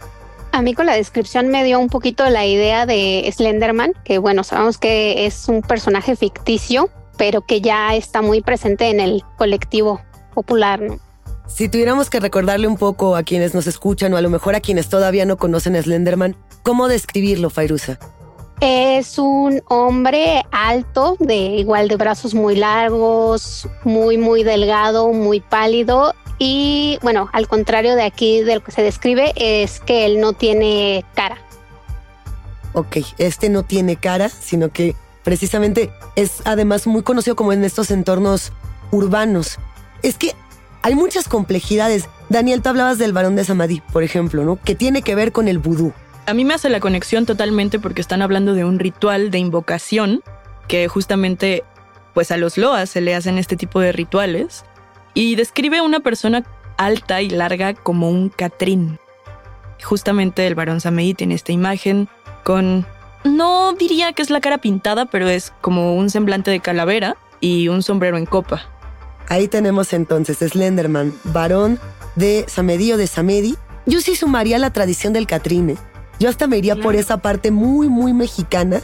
A 0.52 0.62
mí 0.62 0.75
con 0.75 0.87
la 0.87 0.94
descripción 0.94 1.48
me 1.48 1.62
dio 1.62 1.78
un 1.78 1.88
poquito 1.88 2.28
la 2.30 2.46
idea 2.46 2.87
de 2.87 3.30
Slenderman, 3.32 3.92
que 4.04 4.18
bueno, 4.18 4.44
sabemos 4.44 4.78
que 4.78 5.26
es 5.26 5.48
un 5.48 5.62
personaje 5.62 6.16
ficticio, 6.16 6.88
pero 7.16 7.42
que 7.42 7.60
ya 7.60 7.94
está 7.94 8.22
muy 8.22 8.40
presente 8.40 8.88
en 8.88 9.00
el 9.00 9.22
colectivo 9.37 10.00
popular, 10.34 10.80
¿no? 10.80 10.98
Si 11.46 11.68
tuviéramos 11.68 12.10
que 12.10 12.20
recordarle 12.20 12.66
un 12.66 12.76
poco 12.76 13.16
a 13.16 13.22
quienes 13.22 13.54
nos 13.54 13.66
escuchan 13.66 14.12
o 14.12 14.16
a 14.16 14.20
lo 14.20 14.28
mejor 14.28 14.54
a 14.54 14.60
quienes 14.60 14.88
todavía 14.88 15.25
no 15.25 15.38
conocen 15.38 15.76
a 15.76 15.82
Slenderman, 15.82 16.37
¿cómo 16.62 16.88
describirlo, 16.88 17.50
Fairuza? 17.50 17.98
Es 18.60 19.18
un 19.18 19.62
hombre 19.68 20.42
alto, 20.50 21.16
de 21.20 21.36
igual 21.36 21.86
de 21.88 21.96
brazos 21.96 22.34
muy 22.34 22.56
largos, 22.56 23.68
muy, 23.84 24.18
muy 24.18 24.42
delgado, 24.42 25.12
muy 25.12 25.40
pálido. 25.40 26.14
Y 26.40 26.98
bueno, 27.02 27.28
al 27.32 27.46
contrario 27.46 27.94
de 27.94 28.02
aquí 28.02 28.42
de 28.42 28.56
lo 28.56 28.64
que 28.64 28.72
se 28.72 28.82
describe, 28.82 29.32
es 29.36 29.80
que 29.80 30.06
él 30.06 30.20
no 30.20 30.32
tiene 30.32 31.04
cara. 31.14 31.38
Ok, 32.72 32.98
este 33.18 33.48
no 33.48 33.62
tiene 33.62 33.96
cara, 33.96 34.28
sino 34.28 34.70
que 34.70 34.96
precisamente 35.22 35.90
es 36.16 36.42
además 36.44 36.86
muy 36.86 37.02
conocido 37.02 37.36
como 37.36 37.52
en 37.52 37.64
estos 37.64 37.90
entornos 37.90 38.52
urbanos. 38.90 39.58
Es 40.02 40.16
que 40.16 40.34
hay 40.82 40.94
muchas 40.94 41.28
complejidades. 41.28 42.08
Daniel, 42.28 42.62
tú 42.62 42.70
hablabas 42.70 42.98
del 42.98 43.12
varón 43.12 43.36
de 43.36 43.44
Samadhi, 43.44 43.82
por 43.92 44.02
ejemplo, 44.02 44.44
¿no? 44.44 44.56
Que 44.56 44.74
tiene 44.74 45.02
que 45.02 45.14
ver 45.14 45.32
con 45.32 45.48
el 45.48 45.58
vudú. 45.58 45.92
A 46.28 46.35
mí 46.35 46.44
me 46.44 46.52
hace 46.52 46.68
la 46.68 46.78
conexión 46.78 47.25
totalmente 47.25 47.78
porque 47.78 48.02
están 48.02 48.20
hablando 48.20 48.52
de 48.52 48.66
un 48.66 48.78
ritual 48.78 49.30
de 49.30 49.38
invocación 49.38 50.23
que 50.66 50.87
justamente 50.87 51.64
pues 52.12 52.30
a 52.30 52.37
los 52.37 52.58
loas 52.58 52.90
se 52.90 53.00
le 53.00 53.14
hacen 53.14 53.38
este 53.38 53.56
tipo 53.56 53.80
de 53.80 53.92
rituales 53.92 54.66
y 55.14 55.37
describe 55.37 55.78
a 55.78 55.82
una 55.82 56.00
persona 56.00 56.44
alta 56.76 57.23
y 57.23 57.30
larga 57.30 57.73
como 57.73 58.11
un 58.11 58.28
catrín. 58.28 58.99
Justamente 59.82 60.47
el 60.47 60.54
varón 60.54 60.82
Samadhi 60.82 61.14
tiene 61.14 61.35
esta 61.35 61.52
imagen 61.52 62.11
con 62.44 62.85
no 63.25 63.73
diría 63.73 64.12
que 64.12 64.20
es 64.20 64.28
la 64.28 64.42
cara 64.42 64.58
pintada, 64.58 65.06
pero 65.06 65.28
es 65.28 65.54
como 65.62 65.97
un 65.97 66.11
semblante 66.11 66.50
de 66.50 66.61
calavera 66.61 67.16
y 67.40 67.68
un 67.68 67.82
sombrero 67.82 68.18
en 68.18 68.26
copa. 68.26 68.68
Ahí 69.30 69.49
tenemos 69.49 69.94
entonces 69.94 70.37
Slenderman, 70.40 71.14
varón 71.25 71.80
de 72.16 72.44
Samedi 72.49 72.92
o 72.92 72.99
de 72.99 73.06
Samedi. 73.06 73.56
Yo 73.87 74.02
sí 74.02 74.14
sumaría 74.14 74.58
la 74.58 74.75
tradición 74.75 75.14
del 75.14 75.26
Catrine. 75.26 75.76
Yo 76.18 76.28
hasta 76.28 76.46
me 76.46 76.58
iría 76.58 76.76
por 76.76 76.96
esa 76.96 77.18
parte 77.18 77.50
muy, 77.50 77.88
muy 77.88 78.12
mexicana, 78.12 78.80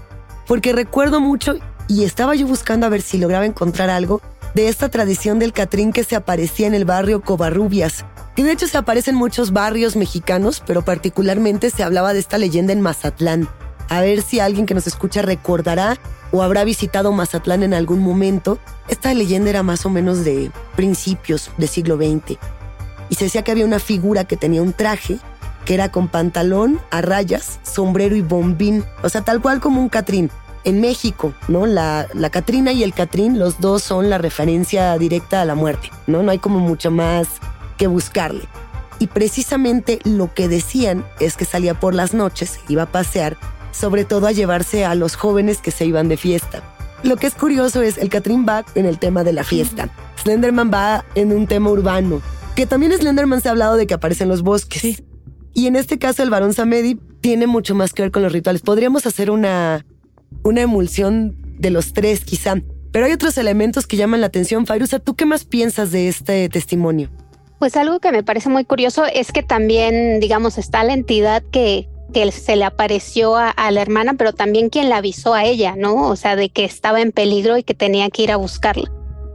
porque 0.46 0.72
recuerdo 0.72 1.20
mucho 1.20 1.56
y 1.88 2.04
estaba 2.04 2.34
yo 2.34 2.46
buscando 2.46 2.86
a 2.86 2.90
ver 2.90 3.02
si 3.02 3.18
lograba 3.18 3.44
encontrar 3.44 3.90
algo 3.90 4.20
de 4.54 4.68
esta 4.68 4.88
tradición 4.88 5.38
del 5.38 5.52
Catrín 5.52 5.92
que 5.92 6.04
se 6.04 6.14
aparecía 6.14 6.68
en 6.68 6.74
el 6.74 6.84
barrio 6.84 7.22
Covarrubias, 7.22 8.04
que 8.36 8.44
de 8.44 8.52
hecho 8.52 8.68
se 8.68 8.78
aparece 8.78 9.10
en 9.10 9.16
muchos 9.16 9.52
barrios 9.52 9.96
mexicanos, 9.96 10.62
pero 10.64 10.82
particularmente 10.82 11.70
se 11.70 11.82
hablaba 11.82 12.12
de 12.12 12.20
esta 12.20 12.38
leyenda 12.38 12.72
en 12.72 12.80
Mazatlán. 12.80 13.48
A 13.88 14.00
ver 14.00 14.22
si 14.22 14.40
alguien 14.40 14.64
que 14.64 14.74
nos 14.74 14.86
escucha 14.86 15.22
recordará 15.22 15.98
o 16.30 16.42
habrá 16.42 16.64
visitado 16.64 17.12
Mazatlán 17.12 17.62
en 17.62 17.74
algún 17.74 18.00
momento. 18.00 18.58
Esta 18.88 19.12
leyenda 19.12 19.50
era 19.50 19.62
más 19.62 19.84
o 19.84 19.90
menos 19.90 20.24
de 20.24 20.50
principios 20.76 21.50
del 21.58 21.68
siglo 21.68 21.96
XX. 21.96 22.38
Y 23.10 23.16
se 23.16 23.24
decía 23.24 23.42
que 23.42 23.52
había 23.52 23.66
una 23.66 23.80
figura 23.80 24.24
que 24.24 24.36
tenía 24.36 24.62
un 24.62 24.72
traje 24.72 25.18
que 25.64 25.74
era 25.74 25.90
con 25.90 26.08
pantalón 26.08 26.80
a 26.90 27.00
rayas, 27.00 27.60
sombrero 27.62 28.16
y 28.16 28.22
bombín, 28.22 28.84
o 29.02 29.08
sea, 29.08 29.22
tal 29.22 29.40
cual 29.40 29.60
como 29.60 29.80
un 29.80 29.88
Catrín. 29.88 30.30
En 30.64 30.80
México, 30.80 31.34
¿no? 31.48 31.66
La, 31.66 32.06
la 32.14 32.30
Catrina 32.30 32.72
y 32.72 32.82
el 32.82 32.94
Catrín, 32.94 33.38
los 33.38 33.60
dos 33.60 33.82
son 33.82 34.08
la 34.08 34.16
referencia 34.16 34.96
directa 34.96 35.42
a 35.42 35.44
la 35.44 35.54
muerte, 35.54 35.90
¿no? 36.06 36.22
No 36.22 36.30
hay 36.30 36.38
como 36.38 36.58
mucho 36.58 36.90
más 36.90 37.28
que 37.76 37.86
buscarle. 37.86 38.48
Y 38.98 39.08
precisamente 39.08 39.98
lo 40.04 40.32
que 40.32 40.48
decían 40.48 41.04
es 41.20 41.36
que 41.36 41.44
salía 41.44 41.78
por 41.78 41.94
las 41.94 42.14
noches, 42.14 42.60
iba 42.68 42.84
a 42.84 42.92
pasear 42.92 43.36
sobre 43.74 44.04
todo 44.04 44.26
a 44.26 44.32
llevarse 44.32 44.84
a 44.84 44.94
los 44.94 45.16
jóvenes 45.16 45.58
que 45.58 45.70
se 45.70 45.84
iban 45.84 46.08
de 46.08 46.16
fiesta. 46.16 46.62
Lo 47.02 47.16
que 47.16 47.26
es 47.26 47.34
curioso 47.34 47.82
es 47.82 47.98
el 47.98 48.08
Catherine 48.08 48.46
va 48.46 48.64
en 48.74 48.86
el 48.86 48.98
tema 48.98 49.24
de 49.24 49.32
la 49.32 49.44
fiesta. 49.44 49.90
Slenderman 50.22 50.70
va 50.72 51.04
en 51.14 51.32
un 51.32 51.46
tema 51.46 51.70
urbano, 51.70 52.22
que 52.54 52.66
también 52.66 52.92
Slenderman 52.92 53.40
se 53.40 53.48
ha 53.48 53.50
hablado 53.50 53.76
de 53.76 53.86
que 53.86 53.94
aparece 53.94 54.22
en 54.22 54.30
los 54.30 54.42
bosques. 54.42 55.02
Y 55.54 55.66
en 55.68 55.76
este 55.76 55.98
caso 55.98 56.22
el 56.22 56.30
varón 56.30 56.52
Samedi 56.52 56.98
tiene 57.20 57.46
mucho 57.46 57.74
más 57.74 57.92
que 57.92 58.02
ver 58.02 58.10
con 58.10 58.22
los 58.22 58.32
rituales. 58.32 58.62
Podríamos 58.62 59.06
hacer 59.06 59.30
una, 59.30 59.86
una 60.42 60.60
emulsión 60.60 61.36
de 61.58 61.70
los 61.70 61.92
tres 61.92 62.24
quizá, 62.24 62.56
pero 62.90 63.06
hay 63.06 63.12
otros 63.12 63.38
elementos 63.38 63.86
que 63.86 63.96
llaman 63.96 64.20
la 64.20 64.26
atención. 64.26 64.66
Fairuza, 64.66 64.98
¿tú 64.98 65.14
qué 65.14 65.24
más 65.24 65.44
piensas 65.44 65.92
de 65.92 66.08
este 66.08 66.48
testimonio? 66.48 67.10
Pues 67.60 67.76
algo 67.76 68.00
que 68.00 68.12
me 68.12 68.22
parece 68.22 68.48
muy 68.48 68.64
curioso 68.64 69.04
es 69.06 69.32
que 69.32 69.42
también, 69.42 70.20
digamos, 70.20 70.58
está 70.58 70.82
la 70.84 70.92
entidad 70.92 71.42
que 71.50 71.88
que 72.14 72.30
se 72.30 72.56
le 72.56 72.64
apareció 72.64 73.36
a, 73.36 73.70
la 73.72 73.82
hermana, 73.82 74.14
pero 74.14 74.32
también 74.32 74.70
quien 74.70 74.88
la 74.88 74.98
avisó 74.98 75.34
a 75.34 75.44
ella, 75.44 75.74
¿no? 75.76 76.08
O 76.08 76.16
sea, 76.16 76.36
de 76.36 76.48
que 76.48 76.64
estaba 76.64 77.00
en 77.00 77.10
peligro 77.10 77.58
y 77.58 77.64
que 77.64 77.74
tenía 77.74 78.08
que 78.08 78.22
ir 78.22 78.30
a 78.30 78.36
buscarla. 78.36 78.90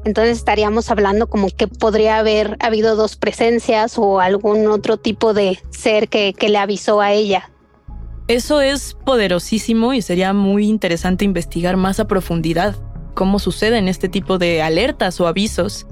Entonces 0.05 0.38
estaríamos 0.38 0.89
hablando 0.91 1.27
como 1.27 1.49
que 1.49 1.67
podría 1.67 2.19
haber 2.19 2.57
habido 2.59 2.95
dos 2.95 3.15
presencias 3.15 3.97
o 3.97 4.19
algún 4.19 4.67
otro 4.67 4.97
tipo 4.97 5.33
de 5.33 5.59
ser 5.69 6.07
que, 6.07 6.33
que 6.33 6.49
le 6.49 6.57
avisó 6.57 7.01
a 7.01 7.12
ella. 7.12 7.51
Eso 8.27 8.62
es 8.62 8.95
poderosísimo 9.05 9.93
y 9.93 10.01
sería 10.01 10.33
muy 10.33 10.67
interesante 10.67 11.25
investigar 11.25 11.77
más 11.77 11.99
a 11.99 12.07
profundidad 12.07 12.75
cómo 13.19 13.38
suceden 13.38 13.89
este 13.89 14.07
tipo 14.07 14.38
de 14.38 14.62
alertas 14.62 15.19
o 15.19 15.27
avisos. 15.27 15.88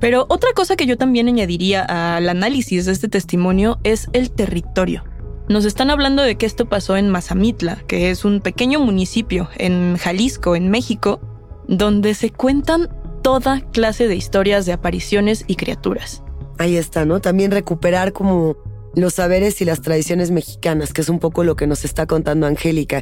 Pero 0.00 0.26
otra 0.28 0.50
cosa 0.54 0.74
que 0.74 0.86
yo 0.86 0.98
también 0.98 1.28
añadiría 1.28 2.16
al 2.16 2.28
análisis 2.28 2.84
de 2.84 2.90
este 2.90 3.06
testimonio 3.06 3.78
es 3.84 4.08
el 4.12 4.32
territorio. 4.32 5.04
Nos 5.48 5.66
están 5.66 5.90
hablando 5.90 6.22
de 6.22 6.36
que 6.36 6.46
esto 6.46 6.66
pasó 6.68 6.96
en 6.96 7.10
Mazamitla, 7.10 7.76
que 7.86 8.10
es 8.10 8.24
un 8.24 8.40
pequeño 8.40 8.80
municipio 8.80 9.48
en 9.56 9.96
Jalisco, 9.98 10.56
en 10.56 10.68
México, 10.68 11.20
donde 11.68 12.14
se 12.14 12.30
cuentan 12.30 12.88
toda 13.24 13.62
clase 13.72 14.06
de 14.06 14.14
historias 14.14 14.66
de 14.66 14.74
apariciones 14.74 15.44
y 15.46 15.56
criaturas. 15.56 16.22
Ahí 16.58 16.76
está, 16.76 17.06
¿no? 17.06 17.20
También 17.20 17.50
recuperar 17.50 18.12
como 18.12 18.54
los 18.94 19.14
saberes 19.14 19.62
y 19.62 19.64
las 19.64 19.80
tradiciones 19.80 20.30
mexicanas, 20.30 20.92
que 20.92 21.00
es 21.00 21.08
un 21.08 21.18
poco 21.18 21.42
lo 21.42 21.56
que 21.56 21.66
nos 21.66 21.86
está 21.86 22.06
contando 22.06 22.46
Angélica. 22.46 23.00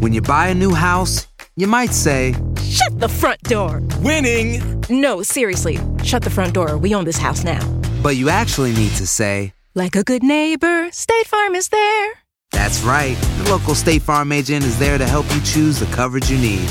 When 0.00 0.12
you 0.12 0.20
buy 0.20 0.50
a 0.50 0.54
new 0.54 0.74
house, 0.74 1.26
you 1.56 1.66
might 1.66 1.92
say, 1.92 2.34
Shut 2.62 3.00
the 3.00 3.08
front 3.08 3.42
door! 3.48 3.82
Winning! 4.02 4.60
No, 4.90 5.22
seriously, 5.22 5.80
shut 6.04 6.22
the 6.22 6.30
front 6.30 6.52
door. 6.52 6.76
We 6.76 6.94
own 6.94 7.06
this 7.06 7.18
house 7.18 7.42
now. 7.42 7.64
But 8.02 8.16
you 8.16 8.28
actually 8.28 8.74
need 8.74 8.92
to 8.98 9.06
say, 9.06 9.54
like 9.74 9.96
a 9.96 10.02
good 10.02 10.22
neighbor, 10.22 10.90
State 10.92 11.26
Farm 11.26 11.54
is 11.54 11.70
there. 11.70 12.12
That's 12.52 12.82
right. 12.82 13.16
The 13.42 13.50
local 13.50 13.74
State 13.74 14.02
Farm 14.02 14.30
agent 14.30 14.62
is 14.64 14.78
there 14.78 14.98
to 14.98 15.06
help 15.06 15.24
you 15.34 15.40
choose 15.40 15.80
the 15.80 15.86
coverage 15.96 16.30
you 16.30 16.38
need. 16.38 16.68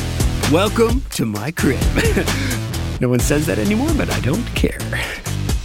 Welcome 0.51 1.01
to 1.15 1.25
my 1.25 1.51
crib. 1.51 1.81
no 3.01 3.09
one 3.09 3.19
says 3.19 3.45
that 3.47 3.59
anymore, 3.59 3.91
but 3.97 4.09
I 4.09 4.21
don't 4.21 4.45
care. 4.55 4.79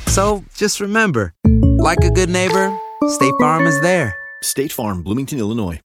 So 0.08 0.42
just 0.56 0.80
remember 0.80 1.34
like 1.78 2.02
a 2.02 2.10
good 2.10 2.28
neighbor, 2.28 2.76
State 3.06 3.34
Farm 3.38 3.68
is 3.68 3.80
there. 3.80 4.16
State 4.42 4.72
Farm, 4.72 5.04
Bloomington, 5.04 5.38
Illinois. 5.38 5.80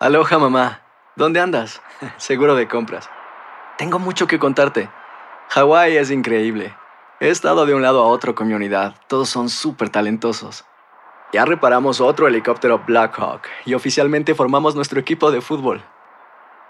Aloha, 0.00 0.38
mamá. 0.38 0.80
¿Dónde 1.18 1.38
andas? 1.38 1.82
Seguro 2.16 2.54
de 2.54 2.66
compras. 2.66 3.10
Tengo 3.76 3.98
mucho 3.98 4.26
que 4.26 4.38
contarte. 4.38 4.88
Hawái 5.50 5.98
es 5.98 6.10
increíble. 6.10 6.74
He 7.20 7.28
estado 7.28 7.66
de 7.66 7.74
un 7.74 7.82
lado 7.82 8.02
a 8.02 8.06
otro 8.06 8.34
con 8.34 8.48
mi 8.48 8.54
unidad. 8.54 8.94
Todos 9.06 9.28
son 9.28 9.50
súper 9.50 9.90
talentosos. 9.90 10.64
Ya 11.34 11.44
reparamos 11.44 12.00
otro 12.00 12.26
helicóptero 12.26 12.84
Blackhawk 12.86 13.42
y 13.66 13.74
oficialmente 13.74 14.34
formamos 14.34 14.74
nuestro 14.74 14.98
equipo 14.98 15.30
de 15.30 15.42
fútbol. 15.42 15.82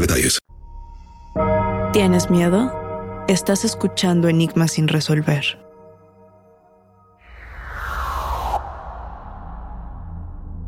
detalles. 0.00 0.38
¿Tienes 1.92 2.30
miedo? 2.30 2.72
Estás 3.28 3.64
escuchando 3.64 4.28
Enigmas 4.28 4.72
sin 4.72 4.88
resolver. 4.88 5.58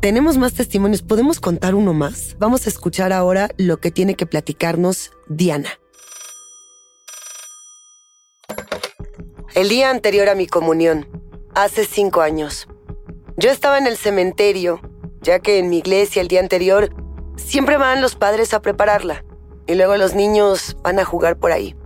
Tenemos 0.00 0.38
más 0.38 0.54
testimonios. 0.54 1.02
¿Podemos 1.02 1.40
contar 1.40 1.74
uno 1.74 1.92
más? 1.92 2.36
Vamos 2.38 2.66
a 2.66 2.70
escuchar 2.70 3.12
ahora 3.12 3.50
lo 3.58 3.80
que 3.80 3.90
tiene 3.90 4.14
que 4.14 4.26
platicarnos 4.26 5.12
Diana. 5.28 5.68
El 9.54 9.68
día 9.68 9.90
anterior 9.90 10.28
a 10.28 10.34
mi 10.34 10.46
comunión, 10.46 11.06
hace 11.54 11.84
cinco 11.84 12.22
años. 12.22 12.66
Yo 13.36 13.50
estaba 13.50 13.78
en 13.78 13.86
el 13.86 13.96
cementerio, 13.96 14.80
ya 15.20 15.40
que 15.40 15.58
en 15.58 15.68
mi 15.68 15.78
iglesia 15.78 16.22
el 16.22 16.28
día 16.28 16.40
anterior 16.40 16.94
siempre 17.44 17.76
van 17.76 18.00
los 18.00 18.16
padres 18.16 18.54
a 18.54 18.62
prepararla 18.62 19.24
y 19.66 19.74
luego 19.74 19.96
los 19.96 20.14
niños 20.14 20.76
van 20.82 20.98
a 20.98 21.04
jugar 21.04 21.36
por 21.36 21.52
ahí. 21.52 21.76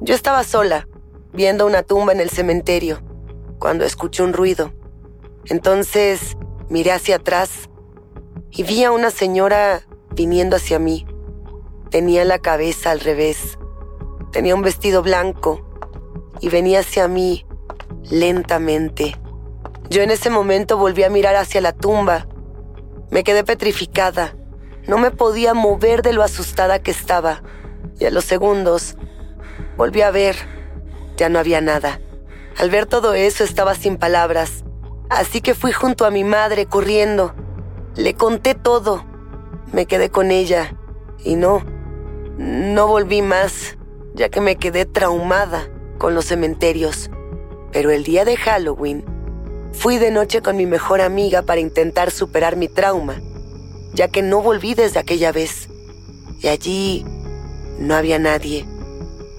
Yo 0.00 0.14
estaba 0.14 0.44
sola, 0.44 0.88
viendo 1.32 1.66
una 1.66 1.82
tumba 1.82 2.12
en 2.12 2.20
el 2.20 2.30
cementerio, 2.30 3.00
cuando 3.58 3.84
escuché 3.84 4.22
un 4.22 4.32
ruido. 4.32 4.72
Entonces 5.46 6.36
miré 6.68 6.92
hacia 6.92 7.16
atrás 7.16 7.68
y 8.50 8.62
vi 8.62 8.84
a 8.84 8.92
una 8.92 9.10
señora 9.10 9.82
viniendo 10.14 10.56
hacia 10.56 10.78
mí. 10.78 11.06
Tenía 11.90 12.24
la 12.24 12.38
cabeza 12.38 12.90
al 12.90 13.00
revés. 13.00 13.58
Tenía 14.32 14.54
un 14.54 14.62
vestido 14.62 15.02
blanco 15.02 15.64
y 16.40 16.48
venía 16.48 16.80
hacia 16.80 17.08
mí 17.08 17.46
lentamente. 18.10 19.16
Yo 19.90 20.02
en 20.02 20.10
ese 20.10 20.30
momento 20.30 20.76
volví 20.76 21.02
a 21.02 21.10
mirar 21.10 21.36
hacia 21.36 21.60
la 21.60 21.72
tumba. 21.72 22.26
Me 23.10 23.22
quedé 23.22 23.44
petrificada. 23.44 24.34
No 24.86 24.98
me 24.98 25.10
podía 25.10 25.54
mover 25.54 26.02
de 26.02 26.12
lo 26.12 26.22
asustada 26.22 26.78
que 26.78 26.90
estaba. 26.90 27.42
Y 27.98 28.04
a 28.04 28.10
los 28.10 28.24
segundos 28.24 28.96
volví 29.76 30.02
a 30.02 30.10
ver. 30.10 30.36
Ya 31.16 31.28
no 31.28 31.38
había 31.38 31.60
nada. 31.60 32.00
Al 32.58 32.70
ver 32.70 32.86
todo 32.86 33.14
eso 33.14 33.44
estaba 33.44 33.74
sin 33.74 33.96
palabras. 33.96 34.64
Así 35.10 35.40
que 35.40 35.54
fui 35.54 35.72
junto 35.72 36.06
a 36.06 36.10
mi 36.10 36.24
madre 36.24 36.66
corriendo. 36.66 37.34
Le 37.96 38.14
conté 38.14 38.54
todo. 38.54 39.04
Me 39.72 39.86
quedé 39.86 40.10
con 40.10 40.30
ella. 40.30 40.76
Y 41.24 41.36
no, 41.36 41.64
no 42.36 42.86
volví 42.86 43.22
más, 43.22 43.78
ya 44.14 44.28
que 44.28 44.40
me 44.40 44.56
quedé 44.56 44.84
traumada 44.84 45.68
con 45.98 46.14
los 46.14 46.26
cementerios. 46.26 47.10
Pero 47.72 47.90
el 47.90 48.04
día 48.04 48.24
de 48.24 48.36
Halloween, 48.36 49.04
fui 49.72 49.98
de 49.98 50.10
noche 50.10 50.42
con 50.42 50.56
mi 50.56 50.66
mejor 50.66 51.00
amiga 51.00 51.42
para 51.42 51.60
intentar 51.60 52.10
superar 52.10 52.56
mi 52.56 52.68
trauma, 52.68 53.20
ya 53.94 54.08
que 54.08 54.22
no 54.22 54.42
volví 54.42 54.74
desde 54.74 54.98
aquella 54.98 55.32
vez. 55.32 55.68
Y 56.40 56.48
allí 56.48 57.04
no 57.78 57.94
había 57.94 58.18
nadie. 58.18 58.66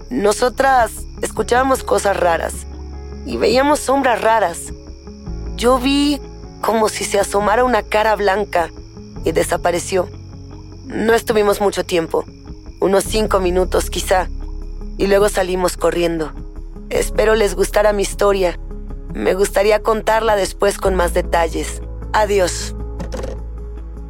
Nosotras 0.09 0.91
escuchábamos 1.21 1.83
cosas 1.83 2.17
raras 2.17 2.53
y 3.25 3.37
veíamos 3.37 3.79
sombras 3.79 4.21
raras. 4.21 4.73
Yo 5.55 5.79
vi 5.79 6.19
como 6.61 6.89
si 6.89 7.03
se 7.03 7.19
asomara 7.19 7.63
una 7.63 7.83
cara 7.83 8.15
blanca 8.15 8.71
y 9.23 9.31
desapareció. 9.31 10.09
No 10.85 11.13
estuvimos 11.13 11.61
mucho 11.61 11.83
tiempo, 11.83 12.25
unos 12.79 13.03
cinco 13.03 13.39
minutos 13.39 13.89
quizá, 13.89 14.29
y 14.97 15.07
luego 15.07 15.29
salimos 15.29 15.77
corriendo. 15.77 16.31
Espero 16.89 17.35
les 17.35 17.55
gustara 17.55 17.93
mi 17.93 18.03
historia. 18.03 18.59
Me 19.13 19.33
gustaría 19.33 19.81
contarla 19.81 20.35
después 20.35 20.77
con 20.77 20.95
más 20.95 21.13
detalles. 21.13 21.81
Adiós. 22.13 22.75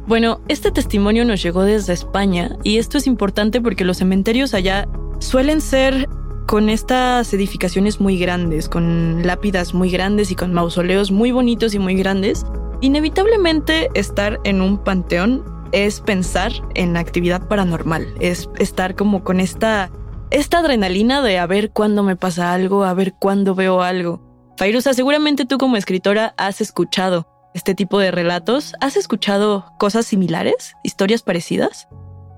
Bueno, 0.06 0.40
este 0.46 0.70
testimonio 0.70 1.24
nos 1.24 1.42
llegó 1.42 1.64
desde 1.64 1.92
España 1.92 2.56
y 2.62 2.78
esto 2.78 2.96
es 2.96 3.08
importante 3.08 3.60
porque 3.60 3.84
los 3.84 3.96
cementerios 3.96 4.54
allá 4.54 4.86
suelen 5.18 5.60
ser 5.60 6.08
con 6.46 6.68
estas 6.68 7.34
edificaciones 7.34 8.00
muy 8.00 8.16
grandes, 8.16 8.68
con 8.68 9.26
lápidas 9.26 9.74
muy 9.74 9.90
grandes 9.90 10.30
y 10.30 10.36
con 10.36 10.52
mausoleos 10.52 11.10
muy 11.10 11.32
bonitos 11.32 11.74
y 11.74 11.80
muy 11.80 11.96
grandes. 11.96 12.46
Inevitablemente 12.82 13.88
estar 13.94 14.38
en 14.44 14.60
un 14.60 14.78
panteón 14.78 15.44
es 15.72 16.00
pensar 16.00 16.52
en 16.76 16.96
actividad 16.96 17.48
paranormal, 17.48 18.06
es 18.20 18.48
estar 18.60 18.94
como 18.94 19.24
con 19.24 19.40
esta 19.40 19.90
esta 20.30 20.58
adrenalina 20.58 21.20
de 21.20 21.38
a 21.38 21.46
ver 21.46 21.70
cuándo 21.70 22.04
me 22.04 22.14
pasa 22.14 22.52
algo, 22.52 22.84
a 22.84 22.94
ver 22.94 23.14
cuándo 23.18 23.56
veo 23.56 23.82
algo. 23.82 24.22
Fairuza, 24.56 24.94
seguramente 24.94 25.46
tú 25.46 25.58
como 25.58 25.76
escritora 25.76 26.32
has 26.36 26.60
escuchado 26.60 27.26
este 27.56 27.74
tipo 27.74 27.98
de 27.98 28.10
relatos. 28.10 28.74
¿Has 28.80 28.96
escuchado 28.96 29.64
cosas 29.78 30.04
similares? 30.04 30.74
¿Historias 30.82 31.22
parecidas? 31.22 31.88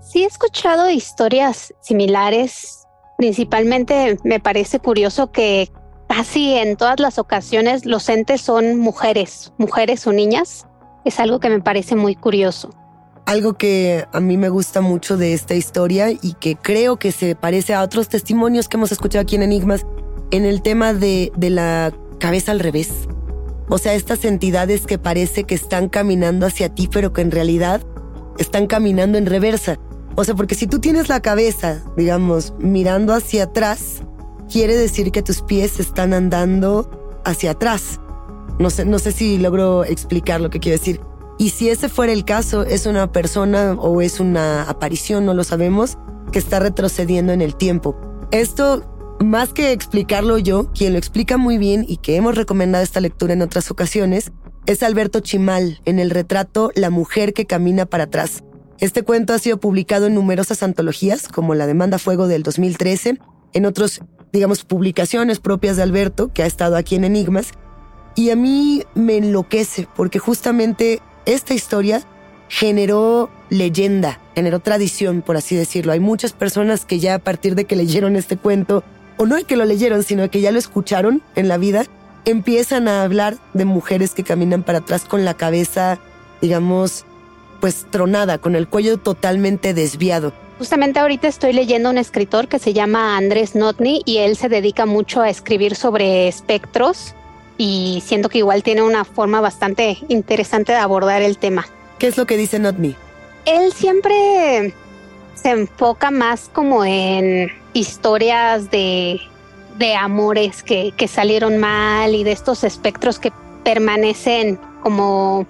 Sí, 0.00 0.22
he 0.22 0.26
escuchado 0.26 0.88
historias 0.88 1.74
similares. 1.80 2.86
Principalmente 3.18 4.16
me 4.22 4.38
parece 4.38 4.78
curioso 4.78 5.32
que 5.32 5.72
casi 6.08 6.54
en 6.54 6.76
todas 6.76 7.00
las 7.00 7.18
ocasiones 7.18 7.84
los 7.84 8.08
entes 8.08 8.40
son 8.40 8.78
mujeres, 8.78 9.52
mujeres 9.58 10.06
o 10.06 10.12
niñas. 10.12 10.66
Es 11.04 11.18
algo 11.18 11.40
que 11.40 11.50
me 11.50 11.60
parece 11.60 11.96
muy 11.96 12.14
curioso. 12.14 12.70
Algo 13.26 13.54
que 13.54 14.06
a 14.12 14.20
mí 14.20 14.36
me 14.36 14.48
gusta 14.48 14.80
mucho 14.80 15.16
de 15.16 15.34
esta 15.34 15.54
historia 15.54 16.12
y 16.12 16.34
que 16.34 16.54
creo 16.54 16.96
que 16.96 17.10
se 17.10 17.34
parece 17.34 17.74
a 17.74 17.82
otros 17.82 18.08
testimonios 18.08 18.68
que 18.68 18.76
hemos 18.76 18.92
escuchado 18.92 19.22
aquí 19.22 19.34
en 19.34 19.42
Enigmas, 19.42 19.84
en 20.30 20.44
el 20.44 20.62
tema 20.62 20.94
de, 20.94 21.32
de 21.36 21.50
la 21.50 21.92
cabeza 22.20 22.52
al 22.52 22.60
revés. 22.60 23.08
O 23.68 23.78
sea, 23.78 23.94
estas 23.94 24.24
entidades 24.24 24.86
que 24.86 24.98
parece 24.98 25.44
que 25.44 25.54
están 25.54 25.88
caminando 25.88 26.46
hacia 26.46 26.74
ti, 26.74 26.88
pero 26.90 27.12
que 27.12 27.20
en 27.20 27.30
realidad 27.30 27.82
están 28.38 28.66
caminando 28.66 29.18
en 29.18 29.26
reversa. 29.26 29.78
O 30.16 30.24
sea, 30.24 30.34
porque 30.34 30.54
si 30.54 30.66
tú 30.66 30.78
tienes 30.78 31.08
la 31.08 31.20
cabeza, 31.20 31.82
digamos, 31.96 32.54
mirando 32.58 33.12
hacia 33.12 33.44
atrás, 33.44 34.02
quiere 34.50 34.76
decir 34.76 35.12
que 35.12 35.22
tus 35.22 35.42
pies 35.42 35.78
están 35.80 36.12
andando 36.12 37.20
hacia 37.24 37.52
atrás. 37.52 38.00
No 38.58 38.70
sé, 38.70 38.84
no 38.84 38.98
sé 38.98 39.12
si 39.12 39.38
logro 39.38 39.84
explicar 39.84 40.40
lo 40.40 40.50
que 40.50 40.60
quiero 40.60 40.78
decir. 40.78 41.00
Y 41.38 41.50
si 41.50 41.68
ese 41.68 41.88
fuera 41.88 42.12
el 42.12 42.24
caso, 42.24 42.64
es 42.64 42.86
una 42.86 43.12
persona 43.12 43.74
o 43.74 44.00
es 44.00 44.18
una 44.18 44.62
aparición, 44.62 45.24
no 45.24 45.34
lo 45.34 45.44
sabemos, 45.44 45.98
que 46.32 46.40
está 46.40 46.58
retrocediendo 46.58 47.32
en 47.32 47.40
el 47.40 47.54
tiempo. 47.54 47.96
Esto, 48.32 48.82
más 49.20 49.52
que 49.52 49.72
explicarlo 49.72 50.38
yo, 50.38 50.72
quien 50.72 50.92
lo 50.92 50.98
explica 50.98 51.36
muy 51.36 51.58
bien 51.58 51.84
y 51.86 51.96
que 51.98 52.16
hemos 52.16 52.36
recomendado 52.36 52.84
esta 52.84 53.00
lectura 53.00 53.32
en 53.32 53.42
otras 53.42 53.70
ocasiones, 53.70 54.32
es 54.66 54.82
Alberto 54.82 55.20
Chimal 55.20 55.80
en 55.84 55.98
el 55.98 56.10
retrato 56.10 56.70
La 56.74 56.90
mujer 56.90 57.32
que 57.32 57.46
camina 57.46 57.86
para 57.86 58.04
atrás. 58.04 58.44
Este 58.80 59.02
cuento 59.02 59.32
ha 59.32 59.38
sido 59.38 59.58
publicado 59.58 60.06
en 60.06 60.14
numerosas 60.14 60.62
antologías, 60.62 61.28
como 61.28 61.54
La 61.54 61.66
Demanda 61.66 61.98
Fuego 61.98 62.28
del 62.28 62.42
2013, 62.42 63.18
en 63.54 63.66
otros, 63.66 64.00
digamos, 64.32 64.64
publicaciones 64.64 65.40
propias 65.40 65.76
de 65.76 65.82
Alberto, 65.82 66.32
que 66.32 66.42
ha 66.42 66.46
estado 66.46 66.76
aquí 66.76 66.94
en 66.94 67.04
Enigmas, 67.04 67.52
y 68.14 68.30
a 68.30 68.36
mí 68.36 68.84
me 68.94 69.16
enloquece 69.16 69.88
porque 69.96 70.18
justamente 70.18 71.00
esta 71.24 71.54
historia 71.54 72.02
generó 72.48 73.30
leyenda, 73.50 74.20
generó 74.34 74.60
tradición, 74.60 75.22
por 75.22 75.36
así 75.36 75.56
decirlo. 75.56 75.92
Hay 75.92 76.00
muchas 76.00 76.32
personas 76.32 76.84
que 76.84 76.98
ya 76.98 77.14
a 77.14 77.18
partir 77.18 77.54
de 77.54 77.64
que 77.64 77.76
leyeron 77.76 78.16
este 78.16 78.36
cuento, 78.36 78.84
o 79.18 79.26
no 79.26 79.36
de 79.36 79.44
que 79.44 79.56
lo 79.56 79.64
leyeron, 79.64 80.02
sino 80.02 80.30
que 80.30 80.40
ya 80.40 80.50
lo 80.50 80.58
escucharon 80.58 81.22
en 81.36 81.48
la 81.48 81.58
vida, 81.58 81.84
empiezan 82.24 82.88
a 82.88 83.02
hablar 83.02 83.36
de 83.52 83.64
mujeres 83.64 84.14
que 84.14 84.24
caminan 84.24 84.62
para 84.62 84.78
atrás 84.78 85.04
con 85.04 85.24
la 85.24 85.34
cabeza, 85.34 85.98
digamos, 86.40 87.04
pues 87.60 87.86
tronada, 87.90 88.38
con 88.38 88.56
el 88.56 88.68
cuello 88.68 88.96
totalmente 88.98 89.74
desviado. 89.74 90.32
Justamente 90.58 90.98
ahorita 90.98 91.28
estoy 91.28 91.52
leyendo 91.52 91.90
un 91.90 91.98
escritor 91.98 92.48
que 92.48 92.58
se 92.58 92.72
llama 92.72 93.16
Andrés 93.16 93.54
Notny 93.54 94.02
y 94.04 94.18
él 94.18 94.36
se 94.36 94.48
dedica 94.48 94.86
mucho 94.86 95.20
a 95.20 95.30
escribir 95.30 95.76
sobre 95.76 96.26
espectros 96.26 97.14
y 97.56 98.02
siento 98.04 98.28
que 98.28 98.38
igual 98.38 98.62
tiene 98.62 98.82
una 98.82 99.04
forma 99.04 99.40
bastante 99.40 99.98
interesante 100.08 100.72
de 100.72 100.78
abordar 100.78 101.22
el 101.22 101.38
tema. 101.38 101.66
¿Qué 101.98 102.06
es 102.06 102.16
lo 102.16 102.26
que 102.26 102.36
dice 102.36 102.58
Not 102.58 102.76
Me? 102.76 102.94
Él 103.44 103.72
siempre 103.72 104.74
se 105.34 105.50
enfoca 105.50 106.10
más 106.10 106.50
como 106.52 106.84
en 106.84 107.50
historias 107.78 108.70
de, 108.70 109.20
de 109.78 109.94
amores 109.94 110.62
que, 110.62 110.92
que 110.96 111.08
salieron 111.08 111.58
mal 111.58 112.14
y 112.14 112.24
de 112.24 112.32
estos 112.32 112.64
espectros 112.64 113.18
que 113.18 113.32
permanecen 113.64 114.58
como 114.82 115.46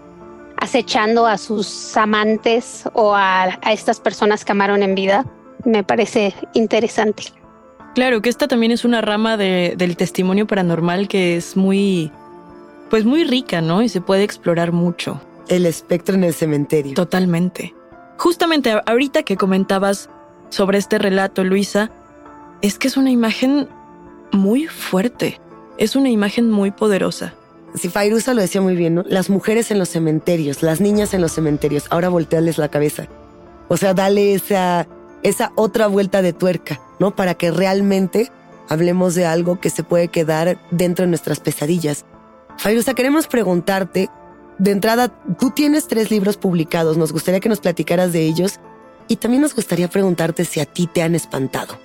acechando 0.56 1.26
a 1.26 1.38
sus 1.38 1.96
amantes 1.96 2.84
o 2.92 3.14
a, 3.14 3.58
a 3.62 3.72
estas 3.72 4.00
personas 4.00 4.44
que 4.44 4.52
amaron 4.52 4.82
en 4.82 4.94
vida. 4.94 5.24
Me 5.64 5.82
parece 5.82 6.34
interesante. 6.54 7.24
Claro, 7.94 8.22
que 8.22 8.28
esta 8.28 8.46
también 8.46 8.72
es 8.72 8.84
una 8.84 9.00
rama 9.00 9.36
del 9.36 9.96
testimonio 9.96 10.46
paranormal 10.46 11.08
que 11.08 11.36
es 11.36 11.56
muy, 11.56 12.12
pues 12.90 13.04
muy 13.04 13.24
rica, 13.24 13.60
¿no? 13.60 13.82
Y 13.82 13.88
se 13.88 14.00
puede 14.00 14.22
explorar 14.22 14.72
mucho. 14.72 15.20
El 15.48 15.66
espectro 15.66 16.14
en 16.14 16.24
el 16.24 16.34
cementerio. 16.34 16.94
Totalmente. 16.94 17.74
Justamente 18.16 18.72
ahorita 18.86 19.22
que 19.22 19.36
comentabas 19.36 20.10
sobre 20.50 20.78
este 20.78 20.98
relato, 20.98 21.42
Luisa, 21.44 21.90
es 22.62 22.78
que 22.78 22.88
es 22.88 22.96
una 22.96 23.10
imagen 23.10 23.68
muy 24.32 24.66
fuerte. 24.66 25.40
Es 25.78 25.96
una 25.96 26.08
imagen 26.08 26.50
muy 26.50 26.70
poderosa. 26.70 27.34
Si 27.74 27.88
Fairuza 27.88 28.34
lo 28.34 28.40
decía 28.40 28.60
muy 28.60 28.74
bien. 28.74 29.04
Las 29.06 29.30
mujeres 29.30 29.70
en 29.70 29.78
los 29.78 29.88
cementerios, 29.88 30.62
las 30.62 30.80
niñas 30.80 31.14
en 31.14 31.20
los 31.20 31.32
cementerios. 31.32 31.84
Ahora 31.90 32.08
voltearles 32.08 32.58
la 32.58 32.68
cabeza. 32.68 33.06
O 33.68 33.76
sea, 33.76 33.94
dale 33.94 34.34
esa, 34.34 34.88
esa 35.22 35.52
otra 35.54 35.86
vuelta 35.86 36.22
de 36.22 36.32
tuerca. 36.32 36.80
¿no? 36.98 37.14
Para 37.14 37.34
que 37.34 37.50
realmente 37.50 38.30
hablemos 38.68 39.14
de 39.14 39.26
algo 39.26 39.60
que 39.60 39.70
se 39.70 39.84
puede 39.84 40.08
quedar 40.08 40.58
dentro 40.70 41.04
de 41.04 41.10
nuestras 41.10 41.40
pesadillas. 41.40 42.04
Fairuza, 42.56 42.94
queremos 42.94 43.28
preguntarte, 43.28 44.10
de 44.58 44.70
entrada, 44.72 45.08
tú 45.38 45.50
tienes 45.50 45.86
tres 45.86 46.10
libros 46.10 46.36
publicados, 46.36 46.96
nos 46.96 47.12
gustaría 47.12 47.38
que 47.38 47.48
nos 47.48 47.60
platicaras 47.60 48.12
de 48.12 48.22
ellos 48.22 48.58
y 49.06 49.16
también 49.16 49.42
nos 49.42 49.54
gustaría 49.54 49.88
preguntarte 49.88 50.44
si 50.44 50.58
a 50.58 50.66
ti 50.66 50.88
te 50.92 51.02
han 51.02 51.14
espantado. 51.14 51.78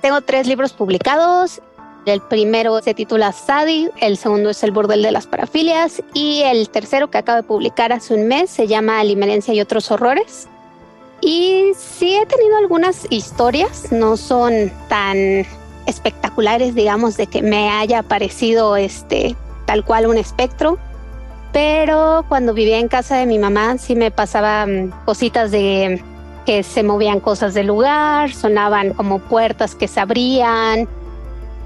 Tengo 0.00 0.22
tres 0.22 0.46
libros 0.46 0.72
publicados 0.72 1.60
El 2.06 2.22
primero 2.22 2.80
se 2.80 2.94
titula 2.94 3.32
Sadi, 3.32 3.90
el 4.00 4.16
segundo 4.16 4.50
es 4.50 4.62
El 4.62 4.70
bordel 4.70 5.02
de 5.02 5.12
las 5.12 5.26
parafilias 5.26 6.02
y 6.14 6.40
el 6.42 6.70
tercero 6.70 7.10
que 7.10 7.18
acabo 7.18 7.36
de 7.36 7.42
publicar 7.42 7.92
hace 7.92 8.14
un 8.14 8.26
mes 8.26 8.50
se 8.50 8.66
llama 8.66 9.04
Limerencia 9.04 9.52
y 9.52 9.60
otros 9.60 9.90
horrores. 9.90 10.48
Y 11.20 11.72
sí 11.76 12.16
he 12.16 12.24
tenido 12.24 12.56
algunas 12.56 13.06
historias, 13.10 13.92
no 13.92 14.16
son 14.16 14.72
tan 14.88 15.44
espectaculares, 15.86 16.74
digamos, 16.74 17.18
de 17.18 17.26
que 17.26 17.42
me 17.42 17.68
haya 17.68 17.98
aparecido 17.98 18.76
este 18.76 19.36
tal 19.66 19.84
cual 19.84 20.06
un 20.06 20.16
espectro, 20.16 20.78
pero 21.52 22.24
cuando 22.28 22.54
vivía 22.54 22.78
en 22.78 22.88
casa 22.88 23.16
de 23.16 23.26
mi 23.26 23.38
mamá 23.38 23.76
sí 23.76 23.94
me 23.94 24.10
pasaban 24.10 24.94
cositas 25.04 25.50
de 25.50 26.02
que 26.46 26.62
se 26.62 26.82
movían 26.82 27.20
cosas 27.20 27.54
del 27.54 27.66
lugar, 27.68 28.32
sonaban 28.32 28.94
como 28.94 29.18
puertas 29.18 29.74
que 29.74 29.88
se 29.88 30.00
abrían 30.00 30.88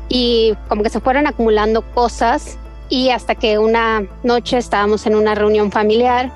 y 0.08 0.54
como 0.68 0.82
que 0.82 0.90
se 0.90 1.00
fueron 1.00 1.26
acumulando 1.26 1.82
cosas 1.94 2.58
y 2.88 3.10
hasta 3.10 3.34
que 3.34 3.58
una 3.58 4.06
noche 4.22 4.58
estábamos 4.58 5.06
en 5.06 5.14
una 5.14 5.34
reunión 5.34 5.72
familiar 5.72 6.30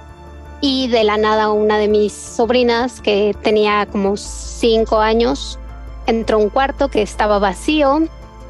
y 0.60 0.88
de 0.88 1.04
la 1.04 1.16
nada 1.16 1.50
una 1.50 1.78
de 1.78 1.88
mis 1.88 2.12
sobrinas 2.12 3.00
que 3.00 3.36
tenía 3.42 3.86
como 3.86 4.16
cinco 4.16 4.98
años 4.98 5.58
entró 6.06 6.38
a 6.38 6.40
un 6.40 6.48
cuarto 6.48 6.88
que 6.88 7.02
estaba 7.02 7.38
vacío 7.38 8.08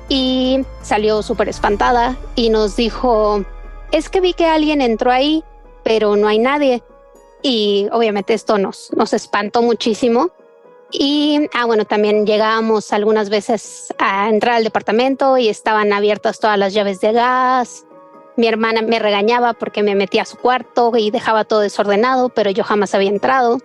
y 0.08 0.64
salió 0.82 1.22
súper 1.22 1.48
espantada 1.48 2.16
y 2.34 2.50
nos 2.50 2.76
dijo, 2.76 3.44
es 3.92 4.08
que 4.08 4.20
vi 4.20 4.32
que 4.32 4.46
alguien 4.46 4.80
entró 4.80 5.10
ahí, 5.10 5.44
pero 5.82 6.16
no 6.16 6.28
hay 6.28 6.38
nadie. 6.38 6.82
Y 7.42 7.88
obviamente 7.92 8.34
esto 8.34 8.58
nos, 8.58 8.90
nos 8.96 9.12
espantó 9.12 9.62
muchísimo. 9.62 10.30
Y, 10.90 11.48
ah, 11.52 11.66
bueno, 11.66 11.84
también 11.84 12.26
llegábamos 12.26 12.92
algunas 12.92 13.28
veces 13.28 13.94
a 13.98 14.28
entrar 14.28 14.56
al 14.56 14.64
departamento 14.64 15.36
y 15.36 15.48
estaban 15.48 15.92
abiertas 15.92 16.40
todas 16.40 16.58
las 16.58 16.72
llaves 16.72 17.00
de 17.00 17.12
gas. 17.12 17.84
Mi 18.36 18.46
hermana 18.46 18.82
me 18.82 18.98
regañaba 18.98 19.52
porque 19.52 19.82
me 19.82 19.94
metía 19.94 20.22
a 20.22 20.26
su 20.26 20.36
cuarto 20.36 20.92
y 20.96 21.10
dejaba 21.10 21.44
todo 21.44 21.60
desordenado, 21.60 22.30
pero 22.30 22.50
yo 22.50 22.64
jamás 22.64 22.94
había 22.94 23.10
entrado. 23.10 23.58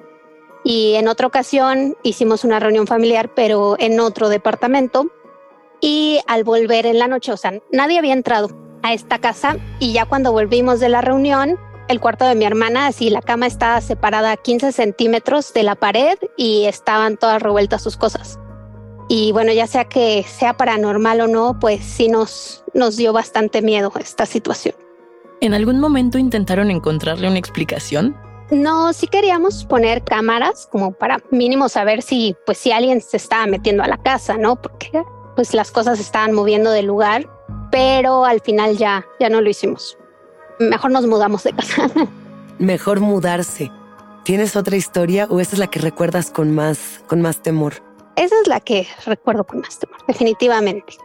Y 0.66 0.96
en 0.96 1.08
otra 1.08 1.28
ocasión 1.28 1.96
hicimos 2.04 2.44
una 2.44 2.60
reunión 2.60 2.88
familiar, 2.88 3.34
pero 3.34 3.76
en 3.80 4.00
otro 4.00 4.30
departamento. 4.30 5.08
Y 5.80 6.20
al 6.28 6.44
volver 6.44 6.86
en 6.86 7.00
la 7.00 7.08
noche, 7.08 7.32
o 7.32 7.38
sea, 7.38 7.54
nadie 7.72 8.00
había 8.00 8.14
entrado 8.14 8.50
a 8.82 8.94
esta 8.94 9.20
casa 9.20 9.58
y 9.80 9.94
ya 9.94 10.06
cuando 10.06 10.32
volvimos 10.32 10.80
de 10.80 10.90
la 10.90 11.02
reunión, 11.02 11.60
el 11.88 12.00
cuarto 12.00 12.26
de 12.26 12.36
mi 12.36 12.46
hermana, 12.46 12.88
así 12.88 13.10
la 13.10 13.22
cama 13.22 13.48
estaba 13.48 13.82
separada 13.82 14.32
a 14.32 14.38
15 14.38 14.72
centímetros 14.72 15.54
de 15.54 15.64
la 15.64 15.76
pared 15.76 16.18
y 16.38 16.66
estaban 16.66 17.18
todas 17.18 17.42
revueltas 17.42 17.82
sus 17.82 17.98
cosas. 17.98 18.40
Y 19.10 19.32
bueno, 19.32 19.52
ya 19.52 19.68
sea 19.68 19.86
que 19.86 20.24
sea 20.24 20.56
paranormal 20.56 21.22
o 21.22 21.28
no, 21.28 21.60
pues 21.60 21.84
sí 21.84 22.08
nos, 22.08 22.64
nos 22.74 22.96
dio 22.96 23.12
bastante 23.12 23.62
miedo 23.62 23.92
esta 24.00 24.26
situación. 24.26 24.76
¿En 25.42 25.54
algún 25.54 25.80
momento 25.80 26.18
intentaron 26.18 26.72
encontrarle 26.72 27.28
una 27.28 27.38
explicación? 27.38 28.16
No, 28.50 28.94
sí 28.94 29.08
queríamos 29.08 29.66
poner 29.66 30.04
cámaras 30.04 30.68
como 30.72 30.94
para 30.94 31.20
mínimo 31.32 31.70
saber 31.70 32.02
si 32.02 32.36
pues 32.46 32.58
si 32.58 32.72
alguien 32.72 33.02
se 33.02 33.18
estaba 33.18 33.46
metiendo 33.46 33.84
a 33.84 33.88
la 33.88 33.98
casa, 33.98 34.38
¿no? 34.38 34.62
Porque 34.62 35.04
pues 35.36 35.54
las 35.54 35.72
cosas 35.72 35.98
se 35.98 36.04
estaban 36.04 36.34
moviendo 36.34 36.72
del 36.72 36.86
lugar, 36.86 37.28
pero 37.72 38.26
al 38.26 38.42
final 38.42 38.78
ya 38.78 39.06
ya 39.20 39.30
no 39.30 39.42
lo 39.42 39.50
hicimos 39.50 39.98
mejor 40.60 40.92
nos 40.92 41.06
mudamos 41.08 41.44
de 41.44 41.54
casa. 41.54 41.90
Mejor 42.60 43.00
mudarse. 43.00 43.72
¿Tienes 44.24 44.56
otra 44.56 44.78
historia 44.78 45.28
o 45.30 45.40
esa 45.40 45.54
es 45.54 45.60
la 45.60 45.68
que 45.68 45.80
recuerdas 45.80 46.32
con 46.32 46.54
más, 46.56 47.04
con 47.08 47.22
más 47.22 47.42
temor? 47.42 47.74
Esa 48.16 48.36
es 48.42 48.48
la 48.48 48.60
que 48.60 48.88
recuerdo 49.06 49.44
con 49.44 49.60
más 49.60 49.80
temor, 49.80 49.98
definitivamente. 50.08 50.96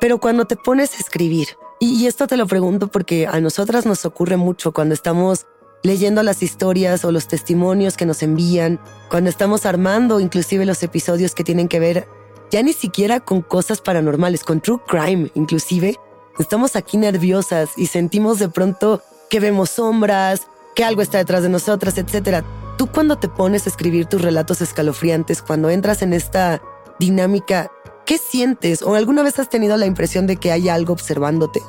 Pero 0.00 0.18
cuando 0.18 0.44
te 0.46 0.56
pones 0.56 0.94
a 0.94 0.98
escribir, 0.98 1.48
y, 1.78 2.06
esto 2.06 2.26
te 2.26 2.36
lo 2.36 2.46
pregunto 2.46 2.88
porque 2.88 3.26
a 3.26 3.40
nosotras 3.40 3.86
nos 3.86 4.04
ocurre 4.04 4.36
mucho 4.36 4.72
cuando 4.72 4.92
estamos 4.92 5.46
leyendo 5.82 6.22
las 6.22 6.42
historias 6.42 7.06
o 7.06 7.12
los 7.12 7.26
testimonios 7.26 7.96
que 7.96 8.04
nos 8.04 8.22
envían, 8.22 8.78
cuando 9.08 9.30
estamos 9.30 9.64
armando 9.64 10.20
inclusive 10.20 10.66
los 10.66 10.82
episodios 10.82 11.34
que 11.34 11.42
tienen 11.44 11.68
que 11.68 11.80
ver 11.80 12.06
ya 12.50 12.62
ni 12.62 12.74
siquiera 12.74 13.20
con 13.20 13.40
cosas 13.40 13.80
paranormales, 13.80 14.44
con 14.44 14.60
true 14.60 14.80
crime 14.86 15.30
inclusive, 15.34 15.96
Estamos 16.40 16.74
aquí 16.74 16.96
nerviosas 16.96 17.72
y 17.76 17.86
sentimos 17.86 18.38
de 18.38 18.48
pronto 18.48 19.02
que 19.28 19.40
vemos 19.40 19.68
sombras, 19.68 20.48
que 20.74 20.84
algo 20.84 21.02
está 21.02 21.18
detrás 21.18 21.42
de 21.42 21.50
nosotras, 21.50 21.98
etc. 21.98 22.42
Tú 22.78 22.86
cuando 22.86 23.18
te 23.18 23.28
pones 23.28 23.66
a 23.66 23.68
escribir 23.68 24.06
tus 24.06 24.22
relatos 24.22 24.62
escalofriantes, 24.62 25.42
cuando 25.42 25.68
entras 25.68 26.00
en 26.00 26.14
esta 26.14 26.62
dinámica, 26.98 27.70
¿qué 28.06 28.16
sientes? 28.16 28.80
¿O 28.80 28.94
alguna 28.94 29.22
vez 29.22 29.38
has 29.38 29.50
tenido 29.50 29.76
la 29.76 29.84
impresión 29.84 30.26
de 30.26 30.36
que 30.36 30.50
hay 30.50 30.70
algo 30.70 30.94
observándote? 30.94 31.60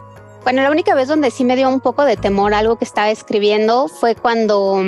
Bueno, 0.44 0.62
la 0.62 0.72
única 0.72 0.96
vez 0.96 1.10
donde 1.10 1.32
sí 1.32 1.44
me 1.44 1.58
dio 1.58 1.68
un 1.68 1.82
poco 1.82 2.06
de 2.06 2.16
temor 2.16 2.54
algo 2.54 2.78
que 2.78 2.86
estaba 2.86 3.12
escribiendo 3.12 3.90
fue 3.90 4.16
cuando 4.16 4.82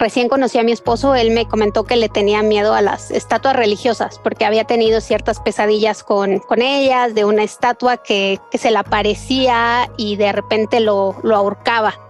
recién 0.00 0.30
conocí 0.30 0.58
a 0.58 0.64
mi 0.64 0.72
esposo, 0.72 1.14
él 1.14 1.30
me 1.30 1.46
comentó 1.46 1.84
que 1.84 1.94
le 1.94 2.08
tenía 2.08 2.42
miedo 2.42 2.74
a 2.74 2.80
las 2.80 3.10
estatuas 3.10 3.54
religiosas 3.54 4.18
porque 4.18 4.46
había 4.46 4.64
tenido 4.64 5.00
ciertas 5.02 5.40
pesadillas 5.40 6.02
con, 6.02 6.38
con 6.40 6.62
ellas, 6.62 7.14
de 7.14 7.26
una 7.26 7.44
estatua 7.44 7.98
que, 7.98 8.40
que 8.50 8.56
se 8.58 8.70
le 8.70 8.78
aparecía 8.78 9.90
y 9.98 10.16
de 10.16 10.32
repente 10.32 10.80
lo, 10.80 11.16
lo 11.22 11.36
ahorcaba. 11.36 12.00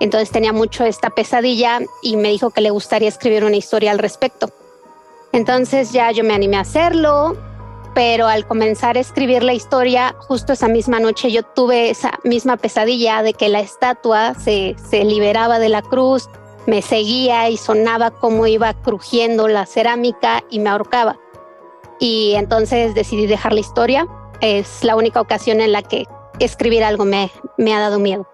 Entonces 0.00 0.30
tenía 0.30 0.52
mucho 0.52 0.84
esta 0.84 1.10
pesadilla 1.10 1.80
y 2.02 2.16
me 2.16 2.30
dijo 2.30 2.50
que 2.50 2.60
le 2.60 2.70
gustaría 2.70 3.08
escribir 3.08 3.44
una 3.44 3.56
historia 3.56 3.92
al 3.92 3.98
respecto. 3.98 4.50
Entonces 5.32 5.92
ya 5.92 6.10
yo 6.10 6.24
me 6.24 6.34
animé 6.34 6.56
a 6.56 6.60
hacerlo, 6.60 7.36
pero 7.94 8.26
al 8.26 8.44
comenzar 8.44 8.96
a 8.96 9.00
escribir 9.00 9.44
la 9.44 9.54
historia, 9.54 10.16
justo 10.18 10.52
esa 10.52 10.66
misma 10.66 10.98
noche 10.98 11.30
yo 11.30 11.44
tuve 11.44 11.90
esa 11.90 12.18
misma 12.24 12.56
pesadilla 12.56 13.22
de 13.22 13.34
que 13.34 13.48
la 13.48 13.60
estatua 13.60 14.34
se, 14.34 14.74
se 14.90 15.04
liberaba 15.04 15.60
de 15.60 15.68
la 15.68 15.82
cruz 15.82 16.28
me 16.66 16.82
seguía 16.82 17.48
y 17.48 17.56
sonaba 17.56 18.10
como 18.10 18.46
iba 18.46 18.74
crujiendo 18.74 19.48
la 19.48 19.66
cerámica 19.66 20.44
y 20.50 20.58
me 20.58 20.70
ahorcaba. 20.70 21.18
Y 21.98 22.34
entonces 22.34 22.94
decidí 22.94 23.26
dejar 23.26 23.52
la 23.52 23.60
historia. 23.60 24.06
Es 24.40 24.84
la 24.84 24.96
única 24.96 25.20
ocasión 25.20 25.60
en 25.60 25.72
la 25.72 25.82
que 25.82 26.06
escribir 26.38 26.84
algo 26.84 27.04
me, 27.04 27.30
me 27.56 27.74
ha 27.74 27.80
dado 27.80 27.98
miedo. 27.98 28.26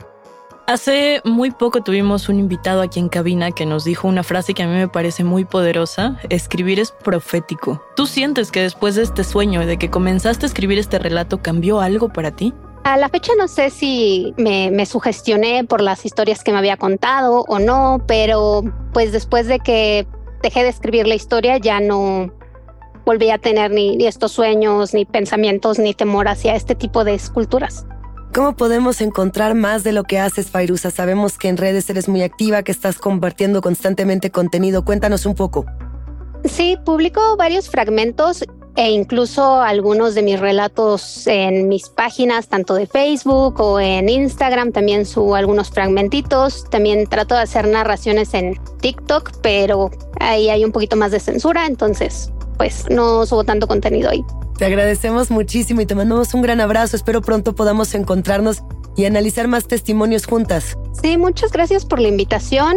Hace 0.67 1.21
muy 1.25 1.51
poco 1.51 1.83
tuvimos 1.83 2.29
un 2.29 2.39
invitado 2.39 2.83
aquí 2.83 3.01
en 3.01 3.09
cabina 3.09 3.51
que 3.51 3.67
nos 3.67 3.85
dijo 3.85 4.07
una 4.07 4.23
frase 4.23 4.55
que 4.55 4.63
a 4.63 4.69
mí 4.69 4.75
me 4.75 4.89
parece 4.89 5.25
muy 5.25 5.45
poderosa. 5.45 6.19
Escribir 6.31 6.79
es 6.79 6.93
profético. 6.93 7.83
¿Tú 7.97 8.07
sientes 8.07 8.53
que 8.53 8.63
después 8.63 8.95
de 8.95 9.03
este 9.03 9.25
sueño, 9.25 9.67
de 9.67 9.77
que 9.77 9.91
comenzaste 9.91 10.47
a 10.47 10.49
escribir 10.49 10.79
este 10.79 11.01
relato, 11.01 11.43
cambió 11.43 11.81
algo 11.81 12.11
para 12.11 12.31
ti? 12.31 12.55
A 12.85 12.97
la 12.97 13.09
fecha 13.09 13.33
no 13.39 13.47
sé 13.47 13.71
si 13.71 14.35
me, 14.37 14.85
sugestioné 14.87 15.65
por 15.65 15.81
las 15.81 16.05
historias 16.05 16.43
que 16.43 16.51
me 16.51 16.59
había 16.59 16.77
contado 16.77 17.45
o 17.47 17.61
no, 17.61 18.03
pero 18.09 18.63
pues 18.93 19.13
después 19.13 19.47
de 19.47 19.61
que 19.61 20.07
dejé 20.43 20.65
de 20.65 20.71
escribir 20.71 21.07
la 21.07 21.15
historia 21.15 21.59
ya 21.59 21.79
no 21.79 22.33
volví 23.07 23.31
a 23.31 23.39
tener 23.39 23.71
ni, 23.71 24.05
estos 24.05 24.33
sueños, 24.33 24.95
ni 24.95 25.05
pensamientos, 25.05 25.79
ni 25.79 25.95
temor 25.95 26.27
hacia 26.27 26.57
este 26.57 26.75
tipo 26.75 27.05
de 27.05 27.15
esculturas. 27.15 27.87
¿Cómo 28.35 28.57
podemos 28.57 29.01
encontrar 29.01 29.55
más 29.55 29.85
de 29.85 29.93
lo 29.93 30.03
que 30.05 30.19
haces, 30.19 30.51
Fairuza? 30.51 30.91
Sabemos 30.91 31.39
que 31.39 31.49
en 31.49 31.59
redes 31.59 31.89
eres 31.91 32.09
muy 32.09 32.23
activa, 32.23 32.63
que 32.63 32.73
estás 32.73 32.99
compartiendo 32.99 33.61
constantemente 33.61 34.31
contenido. 34.31 34.85
Cuéntanos 34.85 35.27
un 35.27 35.35
poco. 35.35 35.67
Sí, 36.45 36.77
publico 36.85 37.37
varios 37.37 37.69
fragmentos 37.69 38.43
e 38.77 38.91
incluso 38.91 39.61
algunos 39.61 40.15
de 40.15 40.23
mis 40.23 40.41
relatos 40.41 41.27
en 41.27 41.69
mis 41.69 41.89
páginas, 41.89 42.49
tanto 42.49 42.75
de 42.75 42.87
Facebook 42.87 43.61
o 43.61 43.79
en 43.79 44.09
Instagram, 44.09 44.73
también 44.73 45.05
subo 45.05 45.35
algunos 45.35 45.71
fragmentitos. 45.71 46.65
También 46.71 47.07
trato 47.07 47.35
de 47.35 47.43
hacer 47.43 47.69
narraciones 47.69 48.33
en 48.35 48.59
TikTok, 48.81 49.33
pero 49.43 49.91
ahí 50.21 50.49
hay 50.49 50.65
un 50.65 50.73
poquito 50.73 50.97
más 50.97 51.11
de 51.11 51.21
censura, 51.21 51.67
entonces 51.67 52.33
pues 52.57 52.87
no 52.91 53.27
subo 53.27 53.45
tanto 53.45 53.67
contenido 53.67 54.11
ahí. 54.11 54.25
Te 54.57 54.67
agradecemos 54.67 55.31
muchísimo 55.31 55.81
y 55.81 55.87
te 55.87 55.95
mandamos 55.95 56.35
un 56.35 56.43
gran 56.43 56.61
abrazo. 56.61 56.97
Espero 56.97 57.21
pronto 57.21 57.55
podamos 57.55 57.95
encontrarnos 57.95 58.63
y 58.97 59.07
analizar 59.07 59.49
más 59.49 59.67
testimonios 59.67 60.27
juntas. 60.27 60.77
Sí, 61.03 61.17
muchas 61.17 61.53
gracias 61.53 61.85
por 61.85 62.01
la 62.01 62.09
invitación. 62.09 62.77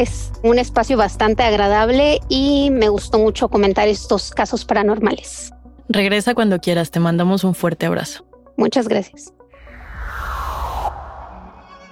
Es 0.00 0.32
un 0.42 0.58
espacio 0.58 0.96
bastante 0.96 1.42
agradable 1.42 2.20
y 2.30 2.70
me 2.70 2.88
gustó 2.88 3.18
mucho 3.18 3.50
comentar 3.50 3.86
estos 3.86 4.30
casos 4.30 4.64
paranormales. 4.64 5.52
Regresa 5.90 6.34
cuando 6.34 6.58
quieras, 6.58 6.90
te 6.90 7.00
mandamos 7.00 7.44
un 7.44 7.54
fuerte 7.54 7.84
abrazo. 7.84 8.24
Muchas 8.56 8.88
gracias. 8.88 9.34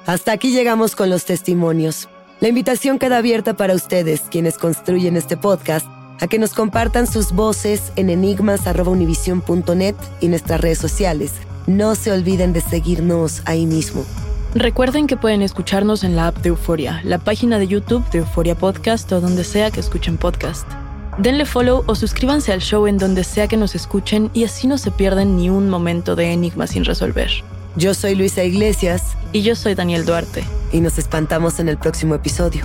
Hasta 0.06 0.32
aquí 0.32 0.52
llegamos 0.52 0.96
con 0.96 1.10
los 1.10 1.26
testimonios. 1.26 2.08
La 2.40 2.48
invitación 2.48 2.98
queda 2.98 3.18
abierta 3.18 3.58
para 3.58 3.74
ustedes, 3.74 4.22
quienes 4.22 4.56
construyen 4.56 5.18
este 5.18 5.36
podcast, 5.36 5.86
a 6.18 6.28
que 6.28 6.38
nos 6.38 6.54
compartan 6.54 7.06
sus 7.06 7.32
voces 7.32 7.92
en 7.96 8.08
enigmas.univision.net 8.08 9.96
y 10.22 10.28
nuestras 10.28 10.62
redes 10.62 10.78
sociales. 10.78 11.32
No 11.66 11.94
se 11.94 12.10
olviden 12.10 12.54
de 12.54 12.62
seguirnos 12.62 13.42
ahí 13.44 13.66
mismo. 13.66 14.06
Recuerden 14.58 15.06
que 15.06 15.16
pueden 15.16 15.42
escucharnos 15.42 16.02
en 16.02 16.16
la 16.16 16.26
app 16.26 16.38
de 16.38 16.48
Euforia, 16.48 17.00
la 17.04 17.18
página 17.18 17.60
de 17.60 17.68
YouTube 17.68 18.04
de 18.10 18.18
Euforia 18.18 18.56
Podcast 18.56 19.12
o 19.12 19.20
donde 19.20 19.44
sea 19.44 19.70
que 19.70 19.78
escuchen 19.78 20.18
podcast. 20.18 20.68
Denle 21.16 21.46
follow 21.46 21.84
o 21.86 21.94
suscríbanse 21.94 22.52
al 22.52 22.60
show 22.60 22.88
en 22.88 22.98
donde 22.98 23.22
sea 23.22 23.46
que 23.46 23.56
nos 23.56 23.76
escuchen 23.76 24.32
y 24.34 24.42
así 24.42 24.66
no 24.66 24.76
se 24.76 24.90
pierden 24.90 25.36
ni 25.36 25.48
un 25.48 25.70
momento 25.70 26.16
de 26.16 26.32
Enigma 26.32 26.66
sin 26.66 26.84
resolver. 26.84 27.30
Yo 27.76 27.94
soy 27.94 28.16
Luisa 28.16 28.42
Iglesias. 28.42 29.16
Y 29.32 29.42
yo 29.42 29.54
soy 29.54 29.76
Daniel 29.76 30.04
Duarte. 30.04 30.42
Y 30.72 30.80
nos 30.80 30.98
espantamos 30.98 31.60
en 31.60 31.68
el 31.68 31.78
próximo 31.78 32.16
episodio. 32.16 32.64